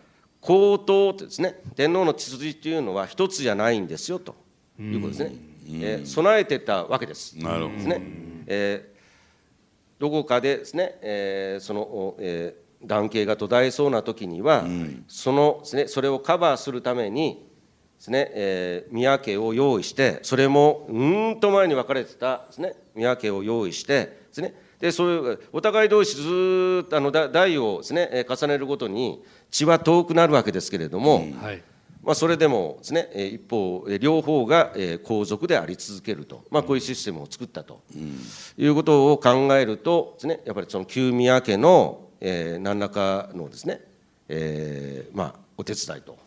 [0.41, 4.35] 皇統ってですね天皇の血筋というのは一つじゃないんですよと
[4.79, 5.48] いうことですね。
[5.71, 7.37] えー備えてたわけです。
[7.37, 7.75] なるほど。
[7.75, 8.01] ですね。
[8.47, 8.99] えー
[9.99, 14.65] どこかでですね、えーその、おえー男系が途絶えそうな時には、
[15.09, 17.45] そのですねそれをカバーするために
[17.97, 24.53] ですね、えー宮家を用意してそれもうーんと前に分かれてたですね宮家を用意してですね。
[24.79, 29.21] でそういうお互い同士ずーっとあのだ代をですねえー重ねるごとに
[29.51, 31.61] 血は遠くなるわけですけれども、はい
[32.03, 37.81] まあ、それでもですね、えー一方、えー両方がえー皇族であり続けると、まあ、こういうシステムを作ったと、
[38.57, 43.81] いうことを考えるとですね、やっぱりその旧宮家の、えー何らかのですね、
[44.29, 46.17] えーまあ、お手伝いと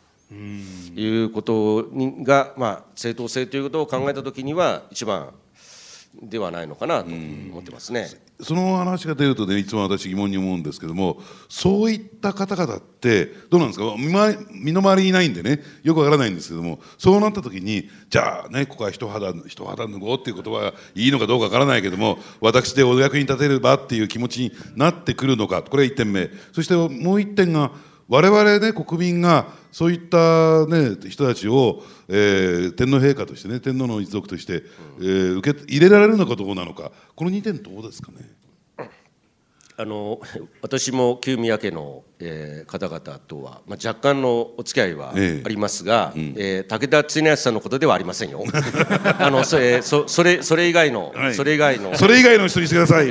[0.95, 5.33] いうことにが、まあ、正当性ということを考えたときには一番
[6.23, 8.09] ではないのかなと思ってますね。
[8.43, 13.95] その話が出るとねいつも私疑問に思うんですけどもそういった方々ってどうなんですか？
[14.53, 26.31] 身の回りにいないんでねよくわからないんですけどもそうなった時にじゃあねここは人肌人肌脱ごうっていう言葉がいいのかどうかわからないけども私でお役に立てればっていう気持ちになってくるのかこれ1点目。
[26.53, 27.71] そしてもう1点が
[28.09, 34.63] 我々ね国民がそういった、ね、人たちを、えー天皇陛下としてね天皇の一族として、
[35.01, 36.93] えー受け入れられるのかどうなのか。
[37.15, 38.31] この2点どうですかね？
[39.79, 40.21] あの
[40.61, 45.43] 私も旧宮家の、えー方々とは、まあ、若干のお付き合いはええ。
[45.45, 48.45] ありますが、えー武田恒康さんのことではありませんよ。
[49.19, 51.35] あのそれそそれそれ以外の、はい。
[51.35, 51.97] それ以外の。
[51.97, 53.11] それ以外の人にしてください。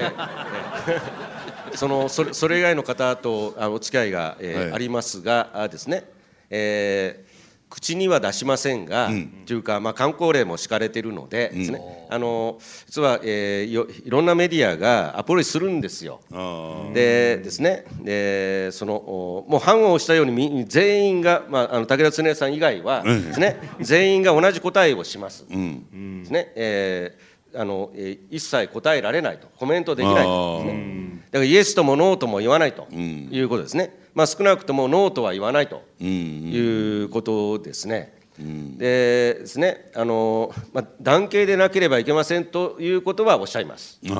[1.76, 4.73] そのそれそれ以外の方とあお付き合いが、えーはい。
[4.73, 6.03] ありますがあですね、
[6.49, 7.31] えー
[7.72, 9.10] 口には出しませんが、
[9.45, 11.80] というか、まあ、観光令も敷かれているのでですね、
[12.10, 16.19] あの実は、えーよいろんなメディアがアポロイするんですよ。
[16.34, 17.85] あでですね。
[18.02, 25.45] でそのおもう判をしたようにみ全員が、まあ、あの武田恒康さん以外はですね、全員が同じ答えをします。
[25.48, 29.48] ですね、えーあのえー一切答えられないと。
[29.57, 30.64] コメントできないと。
[30.64, 32.88] ですねだからイエスともノーとも言わないと。
[32.91, 35.84] いうことですね、まあ、少なくともノーとは言わないと。
[36.02, 36.07] うん。
[36.07, 38.22] いうことですね。
[38.38, 43.99] でですねあの、まあ、男系でなければいけませんということはおっしゃいます。
[44.02, 44.15] です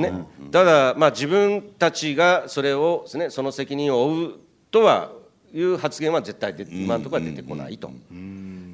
[0.00, 0.12] ね、
[0.52, 4.34] ただ、まあ、自分たちがそれをです、ね、その責任を負う
[4.70, 5.10] とは
[5.52, 7.90] いう発言は絶対で今のところは出てこないと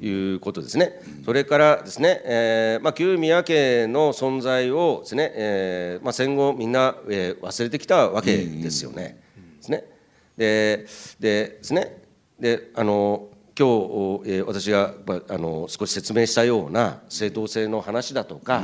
[0.05, 1.01] いうことですね。
[1.25, 9.17] それからですね、えーまあ、旧宮家の存在をですね、えーまあ、戦後みんな、えー忘れてきたわけですよね。
[9.57, 9.83] ですね。
[10.37, 10.85] で
[11.19, 12.01] でですね。
[12.39, 13.67] であの今
[14.25, 18.63] 日、えー私がまああの少し説明したような正当性の話だとか、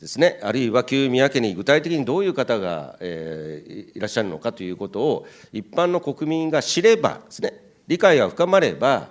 [0.00, 9.08] ですね、あるいは旧宮家に具体的にどういう方が、えーいいらっしゃるのかということを一般の国民が知ればですね理解が深まれば、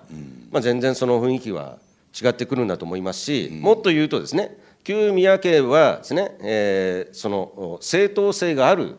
[0.52, 1.78] まあ、全然その雰囲気は
[2.20, 8.95] 違ってくるんだと思いますし、もっと言うとですね旧宮家はですね、えーその正当性がある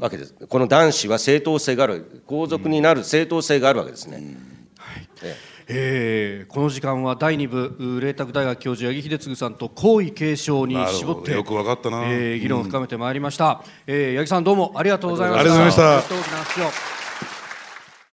[0.00, 4.36] わけです、この男子は正当性がある皇族になる正当性があるわけですね。
[5.22, 5.52] ええ。
[5.68, 12.04] えーこの時間は第2部麗澤大学教授八木秀次さんと皇位継承に絞ってよくわかったな。
[12.06, 15.50] えー議論を深めてまいりました、えー八木さんどうもありがとうございました。
[15.50, 16.34] ありがとうござい
[16.66, 16.91] ました